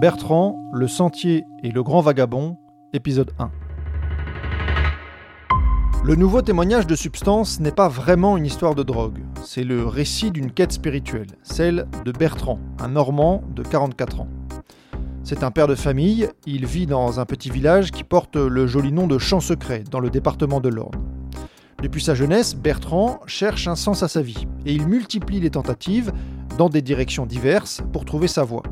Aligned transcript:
Bertrand, 0.00 0.58
le 0.72 0.88
sentier 0.88 1.44
et 1.62 1.70
le 1.70 1.82
grand 1.82 2.00
vagabond, 2.00 2.56
épisode 2.94 3.32
1. 3.38 3.50
Le 6.02 6.14
nouveau 6.14 6.40
témoignage 6.40 6.86
de 6.86 6.96
Substance 6.96 7.60
n'est 7.60 7.70
pas 7.70 7.88
vraiment 7.88 8.38
une 8.38 8.46
histoire 8.46 8.74
de 8.74 8.82
drogue, 8.82 9.18
c'est 9.44 9.62
le 9.62 9.84
récit 9.84 10.30
d'une 10.30 10.52
quête 10.52 10.72
spirituelle, 10.72 11.26
celle 11.42 11.86
de 12.06 12.12
Bertrand, 12.12 12.58
un 12.78 12.88
Normand 12.88 13.44
de 13.54 13.62
44 13.62 14.22
ans. 14.22 14.28
C'est 15.22 15.44
un 15.44 15.50
père 15.50 15.68
de 15.68 15.74
famille, 15.74 16.30
il 16.46 16.64
vit 16.64 16.86
dans 16.86 17.20
un 17.20 17.26
petit 17.26 17.50
village 17.50 17.90
qui 17.90 18.02
porte 18.02 18.36
le 18.36 18.66
joli 18.66 18.92
nom 18.92 19.06
de 19.06 19.18
Champ 19.18 19.40
Secret, 19.40 19.84
dans 19.90 20.00
le 20.00 20.08
département 20.08 20.62
de 20.62 20.70
l'Orne. 20.70 20.98
Depuis 21.82 22.02
sa 22.02 22.14
jeunesse, 22.14 22.56
Bertrand 22.56 23.20
cherche 23.26 23.68
un 23.68 23.76
sens 23.76 24.02
à 24.02 24.08
sa 24.08 24.22
vie, 24.22 24.46
et 24.64 24.72
il 24.72 24.86
multiplie 24.86 25.40
les 25.40 25.50
tentatives 25.50 26.10
dans 26.56 26.70
des 26.70 26.80
directions 26.80 27.26
diverses 27.26 27.82
pour 27.92 28.06
trouver 28.06 28.28
sa 28.28 28.44
voie. 28.44 28.62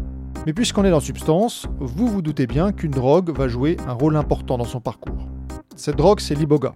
Mais 0.47 0.53
puisqu'on 0.53 0.85
est 0.85 0.91
dans 0.91 1.01
Substance, 1.01 1.67
vous 1.79 2.09
vous 2.09 2.23
doutez 2.23 2.47
bien 2.47 2.73
qu'une 2.73 2.91
drogue 2.91 3.37
va 3.37 3.49
jouer 3.49 3.77
un 3.87 3.93
rôle 3.93 4.17
important 4.17 4.57
dans 4.57 4.65
son 4.65 4.81
parcours. 4.81 5.29
Cette 5.77 5.97
drogue, 5.97 6.21
c'est 6.21 6.35
l'iboga. 6.35 6.75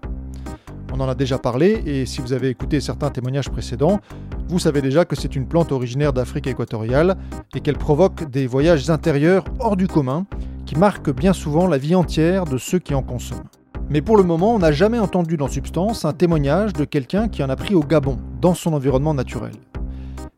On 0.93 0.99
en 0.99 1.09
a 1.09 1.15
déjà 1.15 1.39
parlé, 1.39 1.81
et 1.85 2.05
si 2.05 2.21
vous 2.21 2.33
avez 2.33 2.49
écouté 2.49 2.79
certains 2.79 3.09
témoignages 3.09 3.49
précédents, 3.49 3.99
vous 4.47 4.59
savez 4.59 4.81
déjà 4.81 5.05
que 5.05 5.15
c'est 5.15 5.35
une 5.35 5.47
plante 5.47 5.71
originaire 5.71 6.13
d'Afrique 6.13 6.45
équatoriale 6.45 7.17
et 7.55 7.61
qu'elle 7.61 7.77
provoque 7.77 8.29
des 8.29 8.45
voyages 8.45 8.89
intérieurs 8.91 9.43
hors 9.59 9.75
du 9.75 9.87
commun 9.87 10.27
qui 10.67 10.75
marquent 10.75 11.11
bien 11.11 11.33
souvent 11.33 11.65
la 11.65 11.79
vie 11.79 11.95
entière 11.95 12.45
de 12.45 12.59
ceux 12.59 12.77
qui 12.77 12.93
en 12.93 13.01
consomment. 13.01 13.43
Mais 13.89 14.01
pour 14.01 14.17
le 14.17 14.23
moment, 14.23 14.53
on 14.53 14.59
n'a 14.59 14.71
jamais 14.71 14.99
entendu 14.99 15.35
dans 15.35 15.47
Substance 15.47 16.05
un 16.05 16.13
témoignage 16.13 16.73
de 16.73 16.85
quelqu'un 16.85 17.27
qui 17.27 17.43
en 17.43 17.49
a 17.49 17.55
pris 17.55 17.73
au 17.73 17.81
Gabon, 17.81 18.19
dans 18.39 18.53
son 18.53 18.73
environnement 18.73 19.13
naturel. 19.13 19.53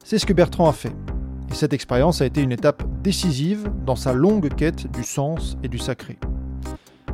C'est 0.04 0.20
ce 0.20 0.26
que 0.26 0.34
Bertrand 0.34 0.70
a 0.70 0.74
fait. 0.74 0.96
Et 1.56 1.58
cette 1.58 1.72
expérience 1.72 2.22
a 2.22 2.26
été 2.26 2.42
une 2.42 2.52
étape 2.52 2.84
décisive 3.02 3.72
dans 3.86 3.96
sa 3.96 4.12
longue 4.12 4.54
quête 4.54 4.92
du 4.92 5.04
sens 5.04 5.56
et 5.64 5.70
du 5.70 5.78
sacré. 5.78 6.20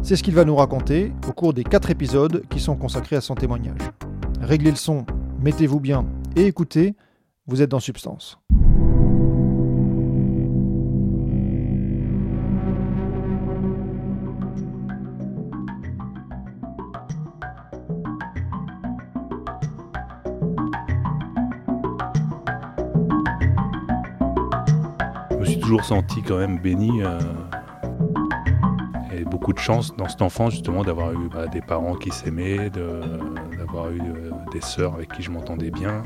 C'est 0.01 0.15
ce 0.15 0.23
qu'il 0.23 0.33
va 0.33 0.45
nous 0.45 0.55
raconter 0.55 1.13
au 1.27 1.31
cours 1.31 1.53
des 1.53 1.63
quatre 1.63 1.91
épisodes 1.91 2.43
qui 2.49 2.59
sont 2.59 2.75
consacrés 2.75 3.15
à 3.15 3.21
son 3.21 3.35
témoignage. 3.35 3.91
Réglez 4.41 4.71
le 4.71 4.77
son, 4.77 5.05
mettez-vous 5.43 5.79
bien 5.79 6.07
et 6.35 6.47
écoutez, 6.47 6.95
vous 7.45 7.61
êtes 7.61 7.69
dans 7.69 7.79
Substance. 7.79 8.39
Toujours 25.71 25.85
senti 25.85 26.21
quand 26.21 26.37
même 26.37 26.59
béni 26.59 27.01
euh, 27.01 27.17
et 29.15 29.23
beaucoup 29.23 29.53
de 29.53 29.57
chance 29.57 29.95
dans 29.95 30.09
cet 30.09 30.21
enfant 30.21 30.49
justement 30.49 30.83
d'avoir 30.83 31.13
eu 31.13 31.29
bah, 31.29 31.47
des 31.47 31.61
parents 31.61 31.95
qui 31.95 32.11
s'aimaient, 32.11 32.69
d'avoir 32.69 33.89
eu 33.89 34.01
euh, 34.01 34.31
des 34.51 34.59
sœurs 34.59 34.95
avec 34.95 35.13
qui 35.13 35.21
je 35.21 35.31
m'entendais 35.31 35.71
bien 35.71 36.03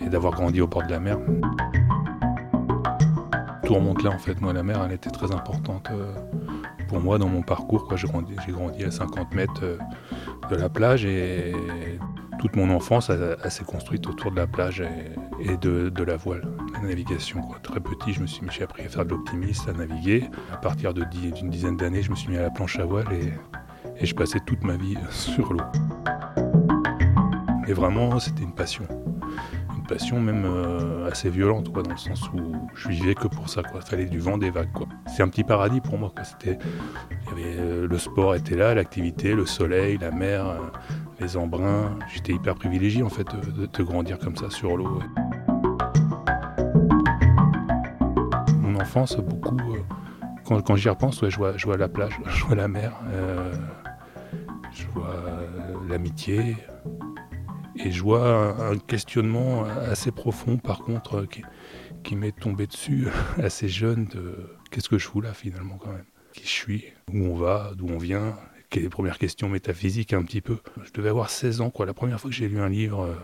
et 0.00 0.08
d'avoir 0.08 0.32
grandi 0.32 0.62
au 0.62 0.66
bord 0.66 0.84
de 0.84 0.90
la 0.90 1.00
mer. 1.00 1.18
Tout 3.66 3.74
remonte 3.74 4.02
là 4.02 4.08
en 4.08 4.18
fait. 4.18 4.40
Moi 4.40 4.54
la 4.54 4.62
mer 4.62 4.82
elle 4.82 4.92
était 4.92 5.10
très 5.10 5.32
importante 5.32 5.90
euh, 5.90 6.14
pour 6.88 7.00
moi 7.00 7.18
dans 7.18 7.28
mon 7.28 7.42
parcours. 7.42 7.94
J'ai 7.94 8.08
grandi, 8.08 8.36
grandi 8.48 8.84
à 8.84 8.90
50 8.90 9.34
mètres 9.34 9.76
de 10.50 10.56
la 10.56 10.70
plage 10.70 11.04
et 11.04 11.52
toute 12.38 12.56
mon 12.56 12.70
enfance 12.70 13.10
elle, 13.10 13.50
s'est 13.50 13.64
construite 13.64 14.06
autour 14.06 14.30
de 14.30 14.36
la 14.36 14.46
plage 14.46 14.82
et, 15.40 15.56
de, 15.58 16.02
la 16.02 16.16
voile, 16.16 16.48
la 16.72 16.80
navigation. 16.80 17.40
quoi. 17.42 17.58
Très 17.62 17.80
petit, 17.80 18.12
je 18.12 18.20
me 18.20 18.26
suis, 18.26 18.46
j'ai 18.50 18.62
appris 18.62 18.84
à 18.84 18.88
faire 18.88 19.04
de 19.04 19.10
l'optimiste, 19.10 19.68
à 19.68 19.72
naviguer. 19.72 20.24
À 20.52 20.56
partir 20.56 20.94
d'une 20.94 21.50
dizaine 21.50 21.76
d'années, 21.76 22.02
je 22.02 22.10
me 22.10 22.16
suis 22.16 22.28
mis 22.28 22.36
à 22.36 22.42
la 22.42 22.50
planche 22.50 22.78
à 22.78 22.84
voile 22.84 23.06
et, 23.12 23.32
je 24.04 24.14
passais 24.14 24.38
toute 24.40 24.62
ma 24.62 24.76
vie 24.76 24.96
sur 25.10 25.52
l'eau. 25.52 25.64
Et 27.66 27.72
vraiment, 27.72 28.18
c'était 28.18 28.44
une 28.44 28.54
passion. 28.54 28.84
Une 29.76 29.84
passion 29.86 30.20
même 30.20 30.44
euh, 30.44 31.10
assez 31.10 31.30
violente, 31.30 31.70
dans 31.72 31.82
le 31.82 31.96
sens 31.96 32.30
où 32.32 32.54
je 32.74 32.88
vivais 32.88 33.14
que 33.14 33.28
pour 33.28 33.48
ça. 33.48 33.62
Il 33.74 33.80
fallait 33.82 34.06
du 34.06 34.18
vent, 34.18 34.38
des 34.38 34.50
vagues. 34.50 34.68
C'est 35.06 35.22
un 35.22 35.28
petit 35.28 35.44
paradis 35.44 35.80
pour 35.80 35.98
moi. 35.98 36.12
Euh, 36.46 37.86
le 37.86 37.98
sport 37.98 38.34
était 38.34 38.56
là, 38.56 38.74
l'activité, 38.74 39.34
le 39.34 39.46
soleil, 39.46 39.98
la 39.98 40.10
mer, 40.10 40.46
euh, 40.46 40.58
les 41.20 41.36
embruns. 41.36 41.98
J'étais 42.14 42.32
hyper 42.32 42.54
privilégié 42.54 43.02
en 43.02 43.08
fait 43.08 43.26
de, 43.26 43.82
grandir 43.82 44.18
comme 44.18 44.36
ça 44.36 44.50
sur 44.50 44.76
l'eau. 44.76 45.00
Beaucoup. 49.22 49.58
euh, 49.74 49.80
quand 50.44 50.60
quand 50.62 50.76
j'y 50.76 50.88
repense, 50.88 51.26
je, 51.28 51.36
vois, 51.36 51.76
la 51.76 51.88
plage, 51.88 52.18
je 52.26 52.44
vois 52.44 52.56
la 52.56 52.68
mer, 52.68 52.98
euh, 53.12 53.52
je 54.72 54.86
vois 54.94 55.14
euh, 55.14 55.46
l'amitié. 55.88 56.56
Et 57.76 57.92
je 57.92 58.02
vois 58.02 58.60
un, 58.60 58.76
questionnement 58.76 59.64
assez 59.64 60.10
profond, 60.10 60.56
par 60.56 60.80
contre, 60.80 61.26
qui, 61.26 61.44
qui 62.02 62.16
m'est 62.16 62.32
tombé 62.32 62.66
dessus 62.66 63.06
assez 63.38 63.68
jeune 63.68 64.06
de 64.06 64.34
qu'est-ce 64.70 64.88
que 64.88 64.98
je 64.98 65.06
fous 65.06 65.20
là 65.20 65.32
finalement 65.32 65.76
quand 65.76 65.92
même? 65.92 66.06
Qui 66.32 66.42
je 66.42 66.48
suis? 66.48 66.84
Où 67.12 67.18
on 67.18 67.36
va? 67.36 67.70
D'où 67.76 67.86
on 67.88 67.98
vient? 67.98 68.36
Quelles 68.68 68.82
les 68.82 68.88
premières 68.88 69.18
questions 69.18 69.48
métaphysiques 69.48 70.12
un 70.12 70.24
petit 70.24 70.40
peu? 70.40 70.58
Je 70.84 70.90
devais 70.92 71.08
avoir 71.08 71.30
16 71.30 71.60
ans, 71.60 71.70
quoi. 71.70 71.86
La 71.86 71.94
première 71.94 72.20
fois 72.20 72.30
que 72.30 72.36
j'ai 72.36 72.48
lu 72.48 72.58
un 72.58 72.68
livre 72.68 73.16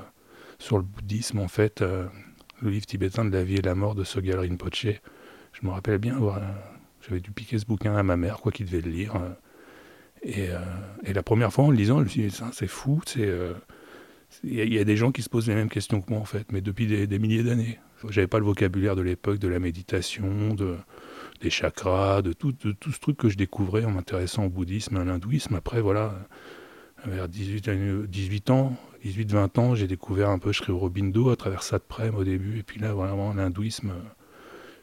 sur 0.61 0.79
le 0.79 0.85
bouddhisme, 0.85 1.41
en 1.41 1.49
fait, 1.49 1.81
le 1.81 2.71
livre 2.71 2.87
tibétain 2.87 3.25
de 3.25 3.31
la 3.31 3.43
vie 3.43 3.57
et 3.57 3.63
la 3.63 3.75
mort 3.75 3.97
de 3.97 4.05
Sogyal 4.05 4.39
Rinpoche, 4.39 5.01
je 5.55 5.67
me 5.67 5.73
rappelle 5.73 5.99
bien 5.99 6.17
avoir. 6.17 6.41
J'avais 7.07 7.21
dû 7.21 7.31
piquer 7.31 7.59
ce 7.59 7.67
bouquin 7.67 7.97
à 7.97 8.03
ma 8.03 8.17
mère, 8.17 8.39
quoi, 8.39 8.53
qui 8.53 8.65
devait 8.65 8.81
le 8.81 8.91
lire. 8.91 9.15
et, 10.23 10.51
euh, 10.51 10.59
la 11.05 11.23
première 11.23 11.53
fois 11.53 11.65
en 11.65 11.71
le 11.71 11.77
lisant, 11.77 11.99
je 11.99 12.05
me 12.05 12.09
suis 12.09 12.27
dit, 12.27 12.41
c'est 12.53 12.67
fou, 12.67 13.01
euh, 13.19 13.53
il 14.43 14.73
y, 14.73 14.79
a- 14.79 14.85
des 14.85 14.97
gens 14.97 15.13
qui 15.13 15.23
se 15.23 15.29
posent 15.29 15.49
les 15.49 15.55
mêmes 15.55 15.69
questions 15.69 16.01
que 16.01 16.11
moi, 16.11 16.19
en 16.19 16.25
fait, 16.25 16.51
mais 16.51 16.61
depuis 16.61 16.87
des, 16.87 17.19
milliers 17.19 17.43
d'années. 17.43 17.79
J'avais 18.09 18.27
pas 18.27 18.39
le 18.39 18.45
vocabulaire 18.45 18.97
de 18.97 19.03
l'époque, 19.03 19.39
de 19.39 19.49
la 19.49 19.59
méditation, 19.59 20.55
de, 20.55 20.77
des 21.41 21.51
chakras, 21.51 22.23
de 22.23 22.33
tout, 22.33 22.55
ce 22.63 22.99
truc 22.99 23.17
que 23.17 23.29
je 23.29 23.37
découvrais 23.37 23.85
en 23.85 23.91
m'intéressant 23.91 24.45
au 24.45 24.51
bouddhisme, 24.51 24.97
à 24.97 25.05
l'hindouisme. 25.05 25.55
Après, 25.55 25.81
voilà, 25.81 26.15
vers 27.07 27.29
18, 27.29 27.69
années- 27.69 28.07
18 28.07 28.51
ans, 28.51 28.77
18-20 29.05 29.59
ans, 29.59 29.75
j'ai 29.75 29.87
découvert 29.87 30.31
un 30.31 30.39
peu 30.39 30.53
Sri 30.53 30.73
Aurobindo 30.73 31.31
à 31.31 31.37
travers 31.37 31.63
ça 31.63 31.79
au 32.17 32.25
début. 32.25 32.59
Et 32.59 32.63
puis 32.63 32.81
là, 32.81 32.93
vraiment, 32.93 33.35
l'hindouisme, 33.35 33.93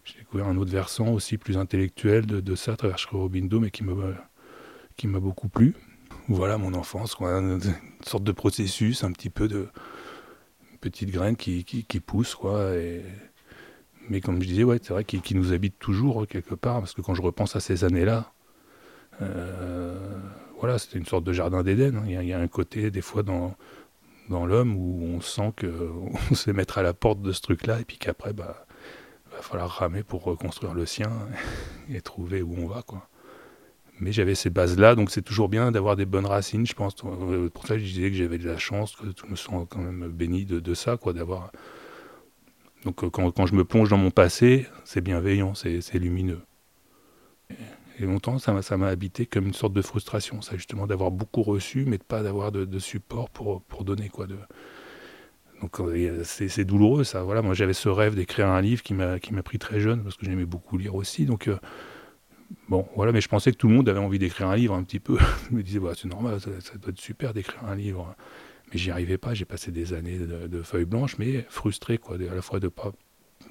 j'ai 0.04 0.20
découvert 0.20 0.48
un 0.48 0.58
autre 0.58 0.72
versant 0.72 1.10
aussi 1.10 1.38
plus 1.38 1.58
intellectuel 1.58 2.26
de, 2.26 2.40
de 2.40 2.56
ça 2.56 2.74
à 2.74 2.76
travers 2.76 2.98
Aurobindo, 3.12 3.60
mais 3.60 3.72
qui 3.72 3.84
m'a 3.84 5.20
beaucoup 5.20 5.50
plu. 5.50 5.76
Voilà 6.28 6.58
mon 6.58 6.74
enfance, 6.74 7.16
quoi, 7.16 7.32
une 7.40 7.60
sorte 8.06 8.24
de 8.24 8.32
processus, 8.32 9.04
un 9.04 9.12
petit 9.12 9.30
peu 9.30 9.48
de 9.48 9.68
petite 10.80 11.12
graine 11.12 11.36
qui, 11.36 11.64
qui, 11.64 12.00
pousse, 12.00 12.36
quoi. 12.36 12.72
Mais 14.10 14.20
comme 14.22 14.42
je 14.42 14.48
disais, 14.48 14.64
ouais, 14.64 14.80
c'est 14.82 14.94
vrai 14.94 15.04
qu'il 15.04 15.38
nous 15.38 15.54
habite 15.54 15.78
toujours 15.80 16.28
quelque 16.28 16.56
part, 16.56 16.80
parce 16.80 16.94
que 16.94 17.02
quand 17.02 17.14
je 17.14 17.22
repense 17.22 17.56
à 17.56 17.60
ces 17.60 17.84
années-là, 17.84 18.34
euh, 19.22 19.98
voilà, 20.60 20.78
c'était 20.80 20.98
une 20.98 21.06
sorte 21.06 21.24
de 21.24 21.34
jardin 21.34 21.64
d'Éden. 21.64 21.96
hein. 21.98 22.04
Il 22.08 22.28
y, 22.28 22.34
a- 22.34 22.40
un 22.40 22.48
côté, 22.48 22.92
des 22.92 23.02
fois, 23.02 23.24
dans, 23.24 23.56
dans 24.30 24.46
l'homme 24.46 24.76
où 24.76 25.04
on 25.04 25.22
sent 25.22 25.54
qu'on 25.60 26.12
se 26.36 26.52
mettre 26.52 26.78
à 26.78 26.84
la 26.84 26.94
porte 26.94 27.22
de 27.22 27.32
ce 27.32 27.42
truc-là, 27.42 27.80
et 27.80 27.86
puis 27.86 27.98
qu'après, 27.98 28.34
bah, 28.34 28.66
va 29.42 29.48
falloir 29.48 29.70
ramer 29.70 30.04
pour 30.04 30.24
reconstruire 30.24 30.74
le 30.74 30.86
sien 30.86 31.12
et 31.90 32.02
trouver 32.02 32.42
où 32.42 32.56
on 32.58 32.68
va, 32.68 32.82
quoi. 32.84 33.08
Mais 34.00 34.12
j'avais 34.12 34.34
ces 34.34 34.50
bases-là, 34.50 34.96
donc 34.96 35.12
c'est 35.12 35.22
toujours 35.22 35.48
bien 35.48 35.72
d'avoir 35.72 35.96
des 35.96 36.08
bonnes 36.08 36.26
racines, 36.26 36.66
je 36.66 36.74
pense. 36.74 36.96
Pour 36.96 37.68
ça, 37.68 37.78
je 37.78 37.84
disais 37.84 38.10
que 38.10 38.16
j'avais 38.16 38.40
de 38.40 38.48
la 38.48 38.58
chance, 38.58 38.96
que 38.96 39.06
je 39.06 39.30
me 39.30 39.36
sens 39.36 39.68
quand 39.70 39.80
même 39.80 40.08
béni 40.10 40.46
de, 40.46 40.60
de 40.60 40.74
ça, 40.74 40.98
quoi, 40.98 41.14
d'avoir. 41.14 41.52
Donc 42.84 43.04
euh, 43.04 43.10
quand, 43.12 43.30
quand 43.32 43.46
je 43.46 43.54
me 43.54 43.64
plonge 43.64 43.90
dans 43.90 43.98
mon 43.98 44.10
passé, 44.10 44.66
c'est 44.86 45.02
bienveillant, 45.02 45.54
c'est 45.54 46.00
lumineux. 46.00 46.42
Et 48.00 48.06
longtemps, 48.06 48.40
ça 48.40 48.78
m'a 48.78 48.88
habité 48.88 49.28
comme 49.28 49.46
une 49.46 49.54
sorte 49.54 49.74
de 49.74 49.82
frustration, 49.84 50.42
ça 50.42 50.56
justement 50.56 50.88
d'avoir 50.88 51.12
beaucoup 51.12 51.44
reçu, 51.44 51.86
mais 51.86 52.00
de 52.00 52.04
pas 52.04 52.24
d'avoir 52.24 52.52
de, 52.52 52.80
support 52.80 53.30
pour, 53.30 53.62
pour 53.62 53.84
donner 53.84 54.10
quoi. 54.10 54.26
Donc 55.62 55.80
euh, 55.80 56.22
c'est 56.24 56.48
c'est 56.48 56.66
douloureux 56.66 57.04
ça. 57.04 57.24
Voilà, 57.24 57.42
moi 57.42 57.54
j'avais 57.54 57.74
ce 57.74 57.90
rêve 57.90 58.16
d'écrire 58.16 58.48
un 58.48 58.62
livre 58.62 58.82
qui 58.82 58.94
m'a 58.94 59.20
pris 59.44 59.60
très 59.60 59.80
jeune 59.80 60.04
parce 60.04 60.16
que 60.16 60.26
j'aimais 60.26 60.46
beaucoup 60.46 60.78
lire 60.78 60.96
aussi. 60.96 61.26
Donc 61.26 61.48
euh, 61.48 61.58
Bon, 62.68 62.88
voilà, 62.96 63.12
mais 63.12 63.22
je 63.22 63.28
pensais 63.28 63.52
que 63.52 63.58
tout 63.58 63.68
le 63.68 63.76
monde 63.76 63.90
avait 63.90 64.00
envie 64.00 64.20
d'écrire 64.20 64.48
un 64.48 64.56
livre 64.56 64.74
un 64.74 64.84
petit 64.84 65.00
peu. 65.00 65.18
je 65.50 65.56
me 65.56 65.64
disais, 65.64 65.80
bah, 65.80 65.94
c'est 65.96 66.08
normal, 66.08 66.40
ça, 66.40 66.50
doit 66.50 66.90
être 66.90 67.00
super 67.00 67.34
d'écrire 67.34 67.64
un 67.66 67.76
livre. 67.76 68.16
Mais 68.72 68.78
j'y 68.78 68.92
arrivais 68.92 69.18
pas, 69.18 69.34
j'ai 69.34 69.46
passé 69.46 69.72
des 69.72 69.94
années 69.94 70.18
de, 70.18 70.62
feuilles 70.62 70.86
blanches, 70.86 71.18
mais 71.18 71.46
frustré, 71.50 71.98
quoi, 71.98 72.16
à 72.16 72.36
la 72.36 72.42
fois 72.42 72.60
de 72.60 72.68
pas 72.68 72.92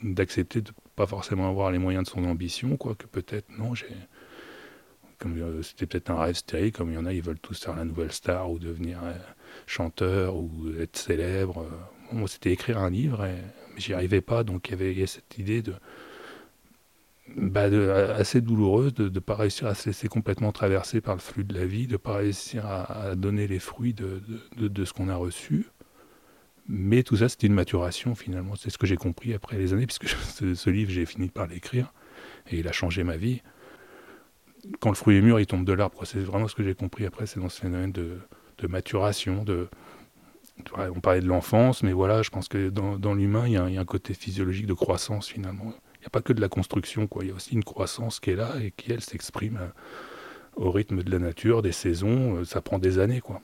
d'accepter 0.03 0.63
de 0.63 0.71
pas 0.97 1.07
forcément 1.07 1.49
avoir 1.49 1.71
les 1.71 1.79
moyens 1.79 2.05
de 2.05 2.11
son 2.11 2.25
ambition, 2.25 2.77
quoi, 2.77 2.95
que 2.95 3.07
peut-être, 3.07 3.49
non, 3.59 3.75
j'ai. 3.75 3.87
Euh, 5.27 5.61
c'était 5.63 5.85
peut-être 5.85 6.09
un 6.09 6.19
rêve 6.19 6.35
stérile, 6.35 6.73
comme 6.73 6.91
il 6.91 6.95
y 6.95 6.99
en 6.99 7.05
a, 7.05 7.13
ils 7.13 7.21
veulent 7.21 7.39
tous 7.39 7.63
faire 7.63 7.77
la 7.77 7.85
nouvelle 7.85 8.11
star 8.11 8.51
ou 8.51 8.59
devenir 8.59 9.01
euh, 9.05 9.13
chanteur 9.67 10.35
ou 10.37 10.71
être 10.79 10.97
célèbre. 10.97 11.67
Bon, 12.13 12.27
c'était 12.27 12.53
écrire 12.53 12.79
un 12.79 12.91
livre, 12.91 13.23
mais 13.75 13.81
j'y 13.81 13.95
arrivais 13.95 14.21
pas, 14.21 14.45
donc 14.45 14.69
il 14.69 14.71
y 14.73 14.75
avait 14.75 15.07
cette 15.07 15.39
idée 15.39 15.63
de 15.63 15.75
bah, 17.37 17.65
assez 18.17 18.41
douloureuse 18.41 18.93
de 18.95 19.09
ne 19.09 19.19
pas 19.21 19.37
réussir 19.37 19.67
à 19.69 19.75
se 19.75 19.89
laisser 19.89 20.09
complètement 20.09 20.53
traverser 20.53 21.01
par 21.01 21.15
le 21.15 21.21
flux 21.21 21.45
de 21.45 21.55
la 21.55 21.65
vie, 21.65 21.87
de 21.87 21.93
ne 21.93 21.97
pas 21.97 22.17
réussir 22.17 22.67
à, 22.67 23.15
donner 23.15 23.47
les 23.47 23.59
fruits 23.59 23.95
de, 23.95 24.21
de, 24.57 24.85
ce 24.85 24.93
qu'on 24.93 25.09
a 25.09 25.15
reçu. 25.15 25.67
Mais 26.69 27.03
tout 27.03 27.17
ça, 27.17 27.29
c'était 27.29 27.47
une 27.47 27.55
maturation 27.55 28.15
finalement. 28.15 28.57
C'est 28.57 28.71
ce 28.71 28.79
que 28.79 28.87
j'ai 28.87 28.97
compris 28.97 29.35
après 29.35 29.59
les 29.59 29.73
années, 29.73 29.87
puisque 29.87 30.09
ce, 30.55 30.71
livre, 30.71 30.91
j'ai 30.91 31.07
fini 31.07 31.29
par 31.29 31.47
l'écrire 31.47 31.93
et 32.51 32.59
il 32.59 32.69
a 32.69 32.73
changé 32.73 33.05
ma 33.05 33.17
vie. 33.17 33.43
Quand 34.81 34.91
le 34.91 34.97
fruit 34.97 35.17
est 35.17 35.23
mûr, 35.23 35.41
il 35.41 35.47
tombe 35.47 35.65
de 35.65 35.73
l'arbre. 35.73 36.05
C'est 36.05 36.21
vraiment 36.21 36.49
ce 36.49 36.55
que 36.55 36.65
j'ai 36.65 36.75
compris 36.75 37.07
après, 37.07 37.27
c'est 37.27 37.41
dans 37.41 37.49
ce 37.49 37.61
phénomène 37.61 37.93
de, 37.93 38.19
maturation, 38.69 39.43
de, 39.45 39.69
on 40.77 41.01
parlait 41.01 41.21
de 41.21 41.27
l'enfance, 41.27 41.83
mais 41.83 41.93
voilà, 41.93 42.23
je 42.23 42.31
pense 42.31 42.49
que 42.49 42.69
dans, 42.69 43.15
l'humain, 43.15 43.47
il, 43.47 43.53
il 43.53 43.75
y, 43.75 43.79
a 43.79 43.81
un 43.81 43.85
côté 43.85 44.15
physiologique 44.15 44.67
de 44.67 44.75
croissance 44.75 45.29
finalement. 45.29 45.73
Il 46.01 46.05
n'y 46.05 46.07
a 46.07 46.11
pas 46.11 46.23
que 46.23 46.33
de 46.33 46.41
la 46.41 46.49
construction, 46.49 47.07
quoi. 47.07 47.25
Il 47.25 47.29
y 47.29 47.31
a 47.31 47.35
aussi 47.35 47.55
une 47.55 47.65
croissance 47.65 48.21
qui 48.21 48.31
est 48.31 48.37
là 48.37 48.55
et 48.63 48.71
qui, 48.71 48.91
elle, 48.91 49.03
s'exprime 49.03 49.59
euh, 49.61 49.69
au 50.57 50.71
rythme 50.71 51.03
de 51.03 51.11
la 51.11 51.19
nature, 51.19 51.61
des 51.61 51.73
saisons. 51.73 52.37
Euh, 52.37 52.45
ça 52.45 52.63
prend 52.63 52.79
des 52.79 52.99
années, 52.99 53.21
quoi. 53.21 53.43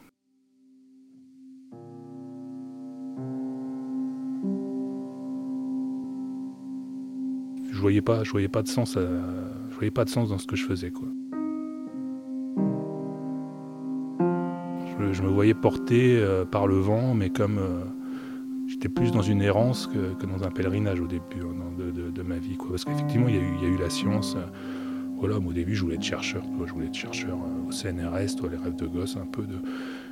Je 7.71 7.79
voyais 7.79 8.01
pas, 8.01 8.25
je 8.25 8.31
voyais 8.31 8.49
pas 8.49 8.63
de 8.63 8.69
sens, 8.69 8.95
je 8.95 9.75
voyais 9.75 9.91
pas 9.91 10.07
de 10.07 10.11
sens 10.11 10.31
dans 10.31 10.39
ce 10.39 10.47
que 10.47 10.57
je 10.57 10.65
faisais, 10.65 10.91
quoi. 10.91 11.09
Je, 15.13 15.23
me 15.23 15.29
voyais 15.29 15.55
porté 15.55 16.17
euh, 16.19 16.45
par 16.45 16.67
le 16.67 16.77
vent, 16.77 17.15
mais 17.15 17.31
comme 17.31 17.59
j'étais 18.67 18.89
plus 18.89 19.13
dans 19.13 19.23
une 19.23 19.43
errance 19.43 19.87
que, 19.87 20.27
dans 20.27 20.45
un 20.45 20.51
pèlerinage 20.51 21.01
au 21.01 21.07
début 21.07 21.41
hein, 21.43 21.73
de, 21.79 22.23
ma 22.23 22.39
vie. 22.39 22.57
Quoi. 22.57 22.71
Parce 22.71 22.85
qu'effectivement, 22.85 23.29
il 23.29 23.37
y, 23.37 23.39
a 23.39 23.69
eu, 23.69 23.79
la 23.79 23.91
science. 23.91 24.37
Euh, 24.37 24.47
voilà, 25.19 25.37
au 25.37 25.53
début, 25.53 25.75
je 25.75 25.83
voulais 25.83 25.95
être 25.95 26.03
chercheur. 26.03 26.43
je 26.67 26.73
voulais 26.73 26.87
être 26.87 26.95
chercheur 26.95 27.39
euh, 27.39 27.69
au 27.69 27.73
CNRS, 27.73 28.37
toi, 28.37 28.51
les 28.51 28.59
rêves 28.59 28.77
de 28.77 28.87
gosse, 28.87 29.17
un 29.17 29.27
peu. 29.27 29.45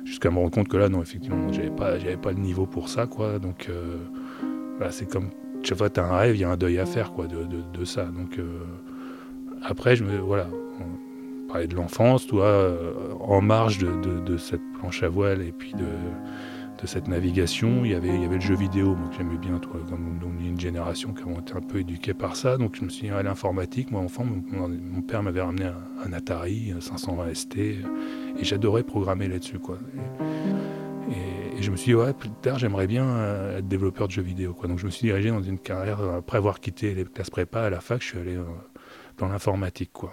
Jusqu'à 0.03 0.31
me 0.31 0.37
rendre 0.37 0.51
compte 0.51 0.67
que 0.67 0.77
là, 0.77 0.89
non, 0.89 1.01
effectivement, 1.01 1.51
j'avais 1.51 1.69
pas, 1.69 1.97
pas 2.21 2.31
le 2.31 2.39
niveau 2.39 2.65
pour 2.65 2.89
ça. 2.89 3.05
Quoi. 3.05 3.39
Donc, 3.39 3.67
euh, 3.69 3.97
c'est 4.89 5.09
comme 5.09 5.29
chaque 5.63 5.77
fois 5.77 5.89
tu 5.89 5.99
as 5.99 6.05
un 6.05 6.17
rêve, 6.17 6.35
il 6.35 6.41
y 6.41 6.43
a 6.43 6.49
un 6.49 6.57
deuil 6.57 6.79
à 6.79 6.85
faire 6.85 7.11
quoi, 7.11 7.27
de, 7.27 7.85
ça. 7.85 8.05
Donc, 8.05 8.39
après, 9.63 9.95
je 9.95 10.03
me, 10.03 10.17
voilà, 10.17 10.47
on 11.55 11.57
parlait 11.57 11.67
de 11.67 11.75
l'enfance, 11.75 12.27
toi, 12.27 12.77
en 13.21 13.41
marge 13.41 13.77
de, 13.77 14.37
cette 14.37 14.61
planche 14.77 15.03
à 15.03 15.09
voile 15.09 15.41
et 15.41 15.53
puis 15.53 15.73
de 15.73 15.85
cette 16.85 17.07
navigation. 17.07 17.85
Il 17.85 17.91
y 17.91 17.95
avait, 17.95 18.27
le 18.27 18.39
jeu 18.39 18.55
vidéo, 18.55 18.95
moi 18.95 19.09
que 19.09 19.15
j'aimais 19.17 19.37
bien, 19.37 19.57
toi, 19.59 19.79
comme 19.89 20.19
on 20.23 20.43
est 20.43 20.47
une 20.47 20.59
génération 20.59 21.13
qui 21.13 21.23
a 21.23 21.39
été 21.39 21.53
un 21.53 21.61
peu 21.61 21.79
éduquée 21.79 22.13
par 22.13 22.35
ça. 22.35 22.57
Donc 22.57 22.75
je 22.75 22.83
me 22.83 22.89
suis 22.89 23.07
dit 23.07 23.13
à 23.13 23.23
l'informatique. 23.23 23.91
Moi, 23.91 24.01
enfant, 24.01 24.25
mon, 24.25 25.01
père 25.01 25.23
m'avait 25.23 25.41
ramené 25.41 25.65
un, 25.65 26.13
Atari, 26.13 26.73
un 26.75 26.81
520 26.81 27.33
ST, 27.33 27.57
et 27.57 27.77
j'adorais 28.41 28.83
programmer 28.83 29.27
là-dessus. 29.27 29.59
Et, 31.09 31.61
je 31.61 31.71
me 31.71 31.77
suis 31.77 31.91
dit, 31.91 31.95
ouais, 31.95 32.13
plus 32.13 32.29
tard, 32.41 32.59
j'aimerais 32.59 32.87
bien 32.87 33.05
euh, 33.05 33.59
être 33.59 33.67
développeur 33.67 34.07
de 34.07 34.11
jeux 34.11 34.21
vidéo. 34.21 34.55
Donc 34.67 34.77
je 34.77 34.85
me 34.85 34.91
suis 34.91 35.07
dirigé 35.07 35.29
dans 35.29 35.41
une 35.41 35.57
carrière, 35.57 36.01
après 36.01 36.37
avoir 36.37 36.59
quitté 36.59 36.93
les 36.93 37.05
classes 37.05 37.29
prépa 37.29 37.61
à 37.61 37.69
la 37.69 37.79
fac, 37.79 38.01
je 38.01 38.07
suis 38.07 38.19
allé 38.19 38.35
euh, 38.35 38.43
dans 39.17 39.29
l'informatique. 39.29 39.91
quoi 39.93 40.11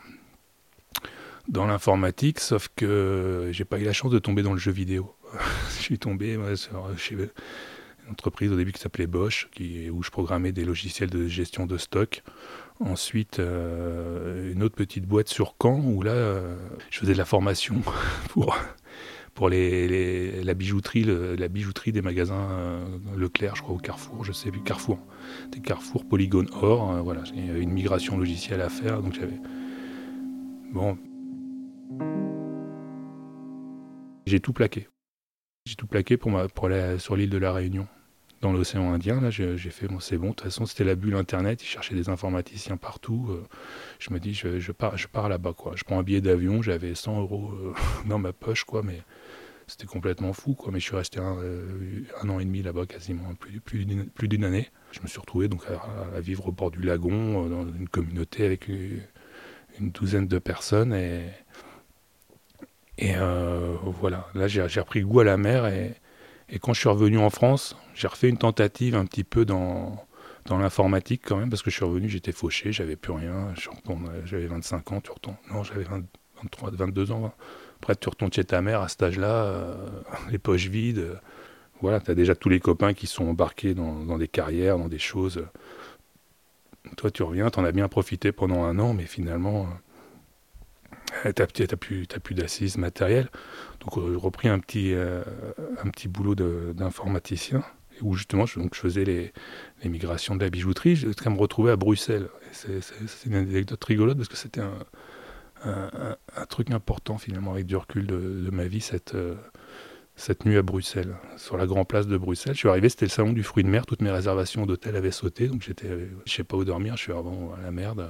dans 1.49 1.67
l'informatique, 1.67 2.41
sauf 2.41 2.69
que 2.77 3.49
j'ai 3.53 3.65
pas 3.65 3.79
eu 3.79 3.85
la 3.85 3.93
chance 3.93 4.11
de 4.11 4.19
tomber 4.19 4.43
dans 4.43 4.53
le 4.53 4.59
jeu 4.59 4.73
vidéo. 4.73 5.15
je 5.77 5.83
suis 5.83 5.99
tombé 5.99 6.39
chez 6.97 7.15
une 7.15 7.29
entreprise 8.11 8.53
au 8.53 8.57
début 8.57 8.73
qui 8.73 8.81
s'appelait 8.81 9.07
Bosch, 9.07 9.49
où 9.91 10.03
je 10.03 10.11
programmais 10.11 10.53
des 10.53 10.65
logiciels 10.65 11.11
de 11.11 11.27
gestion 11.27 11.67
de 11.67 11.77
stock. 11.79 12.23
Ensuite, 12.81 13.39
euh, 13.39 14.53
une 14.53 14.63
autre 14.63 14.75
petite 14.75 15.07
boîte 15.07 15.29
sur 15.29 15.55
Caen, 15.63 15.81
où 15.85 16.03
là, 16.03 16.13
euh, 16.13 16.57
je 16.91 16.99
faisais 16.99 17.13
de 17.13 17.19
la 17.19 17.25
formation 17.25 17.77
pour, 18.31 18.57
pour 19.35 19.49
les, 19.49 20.43
la 20.43 20.55
bijouterie, 20.55 21.05
la 21.05 21.49
bijouterie 21.49 21.93
des 21.93 22.03
magasins 22.03 22.51
euh, 22.51 22.85
Leclerc, 23.17 23.57
je 23.57 23.63
crois, 23.63 23.77
au 23.77 23.79
Carrefour, 23.79 24.25
je 24.25 24.33
sais 24.33 24.51
plus, 24.51 24.63
Carrefour. 24.63 24.99
Des 25.53 25.61
Carrefour, 25.61 26.05
Polygone 26.05 26.49
Or, 26.61 27.03
voilà, 27.05 27.23
il 27.35 27.47
y 27.47 27.51
avait 27.51 27.63
une 27.63 27.73
migration 27.73 28.19
logicielle 28.19 28.61
à 28.61 28.69
faire, 28.69 29.01
donc 29.01 29.15
j'avais... 29.15 29.39
Bon. 30.73 30.99
J'ai 34.27 34.41
tout 34.41 34.53
plaqué. 34.53 34.89
J'ai 35.67 35.75
tout 35.75 35.87
plaqué 35.87 36.17
pour, 36.17 36.39
aller 36.39 36.99
sur 36.99 37.17
l'île 37.17 37.31
de 37.31 37.39
la 37.39 37.53
Réunion, 37.53 37.87
dans 38.41 38.53
l'océan 38.53 38.93
Indien. 38.93 39.21
Là, 39.21 39.31
j'ai 39.31 39.57
fait, 39.57 39.89
bon, 39.89 40.01
c'est 40.01 40.17
bon, 40.17 40.31
de 40.31 40.35
toute 40.35 40.43
façon, 40.43 40.67
c'était 40.67 40.85
la 40.85 40.95
bulle 40.95 41.17
Internet, 41.17 41.63
ils 41.63 41.67
cherchaient 41.67 41.95
des 41.95 42.09
informaticiens 42.09 42.77
partout. 42.77 43.29
Euh, 43.31 43.45
je 43.99 44.13
me 44.13 44.21
dis, 44.21 44.35
je, 44.35 44.73
pars, 44.73 45.29
là-bas. 45.29 45.55
Je 45.75 45.85
prends 45.85 45.99
un 45.99 46.03
billet 46.03 46.21
d'avion, 46.21 46.63
j'avais 46.63 46.95
100 46.95 47.21
euros 47.21 47.53
euh, 47.53 47.73
dans 48.09 48.19
ma 48.19 48.33
poche, 48.33 48.65
quoi, 48.65 48.83
mais 48.83 49.03
c'était 49.67 49.87
complètement 49.87 50.33
fou. 50.33 50.57
Mais 50.71 50.81
je 50.81 50.85
suis 50.85 50.97
resté 50.97 51.19
un, 51.19 51.37
euh, 51.39 52.05
an 52.23 52.39
et 52.39 52.45
demi 52.45 52.63
là-bas, 52.63 52.87
quasiment, 52.87 53.35
plus, 53.35 53.61
plus, 53.61 53.87
plus 54.15 54.29
d'une 54.29 54.45
année. 54.45 54.71
Je 54.93 55.01
me 55.01 55.07
suis 55.07 55.21
retrouvé 55.21 55.49
donc 55.49 55.65
à, 56.15 56.21
vivre 56.21 56.49
au 56.49 56.53
bord 56.53 56.71
du 56.71 56.83
lagon, 56.83 57.49
dans 57.49 57.67
une 57.67 57.89
communauté 57.89 58.45
avec 58.45 58.69
une, 58.69 59.03
une 59.81 59.91
douzaine 59.91 60.29
de 60.29 60.39
personnes 60.39 60.93
et 60.93 61.29
et 63.03 63.17
euh, 63.17 63.75
voilà, 64.01 64.29
là 64.37 64.47
j'ai 64.47 64.63
repris 64.63 65.03
goût 65.03 65.19
à 65.19 65.25
la 65.25 65.37
mer 65.37 65.67
et, 65.67 65.97
quand 66.61 66.73
je 66.73 66.81
suis 66.81 66.89
revenu 66.89 67.19
en 67.19 67.31
France, 67.31 67.77
j'ai 67.95 68.07
refait 68.07 68.29
une 68.29 68.37
tentative 68.37 68.95
un 68.95 69.07
petit 69.07 69.25
peu 69.25 69.45
dans, 69.45 70.07
l'informatique 70.49 71.23
quand 71.25 71.37
même, 71.37 71.51
parce 71.51 71.63
que 71.63 71.71
je 71.71 71.77
suis 71.77 71.85
revenu, 71.85 72.09
j'étais 72.09 72.31
fauché, 72.31 72.73
j'avais 72.73 72.95
plus 72.95 73.13
rien, 73.13 73.53
j'avais 74.25 74.47
25 74.47 74.93
ans, 74.93 75.01
tu 75.01 75.11
retournes, 75.11 75.37
non 75.51 75.65
j'avais 75.65 75.85
23, 75.85 76.71
22 76.73 77.11
ans, 77.11 77.33
après 77.81 77.97
tu 77.97 78.09
retournes 78.09 78.33
chez 78.33 78.45
ta 78.45 78.63
mère 78.63 78.83
à 78.83 78.89
cet 78.89 79.03
âge-là, 79.03 79.45
euh, 79.47 79.75
les 80.31 80.39
poches 80.39 80.69
vides, 80.69 81.19
voilà, 81.81 81.99
tu 81.99 82.11
as 82.11 82.15
déjà 82.15 82.37
tous 82.37 82.51
les 82.51 82.61
copains 82.61 82.93
qui 82.93 83.09
sont 83.09 83.25
embarqués 83.25 83.75
dans, 83.75 84.19
des 84.19 84.29
carrières, 84.29 84.79
dans 84.79 84.89
des 84.89 85.01
choses. 85.01 85.45
Toi 86.97 87.11
tu 87.11 87.25
reviens, 87.25 87.51
tu 87.51 87.59
en 87.59 87.65
as 87.65 87.73
bien 87.73 87.89
profité 87.89 88.31
pendant 88.31 88.63
un 88.63 88.79
an, 88.79 88.95
mais 88.95 89.07
finalement 89.07 89.67
t'as 91.35 91.47
plus, 91.77 92.07
plus 92.07 92.35
d'assises 92.35 92.77
matérielles. 92.77 93.29
Donc 93.81 93.95
j'ai 93.97 94.17
repris 94.17 94.49
un 94.49 94.59
petit, 94.59 94.93
euh, 94.95 95.23
boulot 96.09 96.35
d'informaticien 96.35 97.63
où 98.01 98.15
justement 98.15 98.47
je, 98.47 98.59
faisais 98.73 99.05
les, 99.05 99.33
migrations 99.85 100.35
de 100.35 100.43
la 100.43 100.51
bijouterie 100.51 100.97
jusqu'à 100.97 101.31
me 101.31 101.39
retrouver 101.39 101.71
à 101.73 101.77
Bruxelles. 101.77 102.29
C'est 102.53 103.27
une 103.27 103.35
anecdote 103.35 103.83
rigolote 103.85 104.17
parce 104.17 104.29
que 104.29 104.37
c'était 104.37 104.61
un, 104.61 106.47
truc 106.49 106.71
important 106.71 107.19
finalement 107.19 107.53
avec 107.53 107.67
du 107.67 107.77
recul 107.77 108.07
de, 108.07 108.51
ma 108.51 108.65
vie, 108.65 108.87
euh, 109.15 109.35
cette 110.23 110.45
nuit 110.45 110.57
à 110.57 110.63
Bruxelles, 110.63 111.17
sur 111.37 111.57
la 111.57 111.67
grande 111.67 111.89
place 111.89 112.07
de 112.07 112.17
Bruxelles. 112.17 112.55
Je 112.55 112.61
suis 112.61 112.69
arrivé, 112.69 112.89
c'était 112.89 113.07
le 113.07 113.11
salon 113.11 113.33
du 113.33 113.43
fruit 113.43 113.65
de 113.65 113.69
mer, 113.69 113.85
toutes 113.87 114.03
mes 114.03 114.11
réservations 114.11 114.67
d'hôtel 114.67 114.95
avaient 114.95 115.11
sauté, 115.11 115.49
donc 115.49 115.63
j'étais, 115.63 115.89
je 116.25 116.33
sais 116.33 116.45
pas 116.45 116.57
où 116.57 116.65
dormir, 116.65 116.97
je 116.97 117.03
suis 117.03 117.13
avant 117.13 117.53
à 117.59 117.61
la 117.61 117.73
merde. 117.73 118.09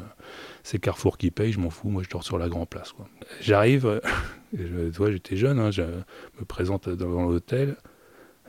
C'est 0.63 0.79
Carrefour 0.79 1.17
qui 1.17 1.31
paye, 1.31 1.53
je 1.53 1.59
m'en 1.59 1.71
fous, 1.71 1.89
moi 1.89 2.03
je 2.03 2.11
dors 2.11 2.23
sur 2.23 2.37
la 2.37 2.51
grande 2.51 2.69
place. 2.69 2.93
J'arrive, 3.41 4.03
je, 4.53 5.11
j'étais 5.11 5.37
jeune, 5.37 5.59
hein, 5.59 5.71
je 5.71 5.85
me 5.85 6.45
présente 6.47 6.87
devant 6.91 7.25
l'hôtel, 7.25 7.77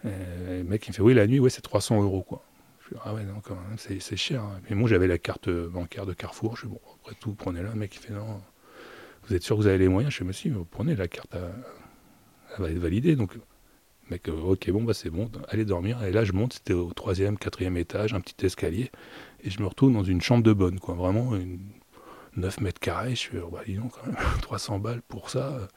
le 0.03 0.63
mec 0.63 0.85
il 0.87 0.89
me 0.89 0.95
fait 0.95 1.01
oui 1.01 1.13
la 1.13 1.25
nuit, 1.25 1.39
ouais 1.39 1.49
c'est 1.49 1.61
300 1.61 2.03
euros 2.03 2.21
quoi. 2.21 2.43
Je 2.81 2.95
dis, 2.95 3.01
ah 3.05 3.13
ouais 3.13 3.23
non 3.23 3.39
quand 3.41 3.55
même, 3.55 3.77
c'est, 3.77 4.17
cher. 4.17 4.43
Hein. 4.43 4.59
Mais 4.69 4.75
moi 4.75 4.89
j'avais 4.89 5.07
la 5.07 5.17
carte 5.17 5.49
bancaire 5.49 6.05
de 6.05 6.11
Carrefour, 6.11 6.57
je 6.57 6.65
dis 6.65 6.73
bon 6.73 6.81
après 6.99 7.15
tout 7.17 7.33
prenez-la, 7.33 7.69
le 7.69 7.75
mec 7.75 7.95
il 7.95 7.99
fait 7.99 8.13
non, 8.13 8.41
vous 9.25 9.33
êtes 9.33 9.43
sûr 9.43 9.55
que 9.55 9.61
vous 9.61 9.67
avez 9.67 9.77
les 9.77 9.87
moyens? 9.87 10.13
Je 10.13 10.19
dis 10.19 10.27
mais 10.27 10.33
si, 10.33 10.51
prenez 10.69 10.97
la 10.97 11.07
carte 11.07 11.33
elle 12.57 12.63
va 12.63 12.69
être 12.69 12.77
validée. 12.77 13.15
Donc, 13.15 13.37
euh, 14.29 14.31
ok, 14.31 14.69
bon, 14.71 14.83
bah 14.83 14.93
c'est 14.93 15.09
bon, 15.09 15.29
allez 15.49 15.65
dormir. 15.65 16.03
Et 16.03 16.11
là, 16.11 16.23
je 16.23 16.33
monte, 16.33 16.53
c'était 16.53 16.73
au 16.73 16.91
troisième, 16.93 17.37
quatrième 17.37 17.77
étage, 17.77 18.13
un 18.13 18.21
petit 18.21 18.45
escalier. 18.45 18.91
Et 19.43 19.49
je 19.49 19.61
me 19.61 19.67
retrouve 19.67 19.93
dans 19.93 20.03
une 20.03 20.21
chambre 20.21 20.43
de 20.43 20.53
bonne, 20.53 20.79
quoi. 20.79 20.95
Vraiment, 20.95 21.35
une 21.35 21.59
9 22.37 22.61
mètres 22.61 22.79
carrés. 22.79 23.11
Je 23.11 23.19
suis, 23.19 23.37
oh, 23.37 23.49
bah 23.51 23.61
dis 23.65 23.75
quand 23.75 24.05
même, 24.07 24.15
300 24.41 24.79
balles 24.79 25.01
pour 25.07 25.29
ça. 25.29 25.67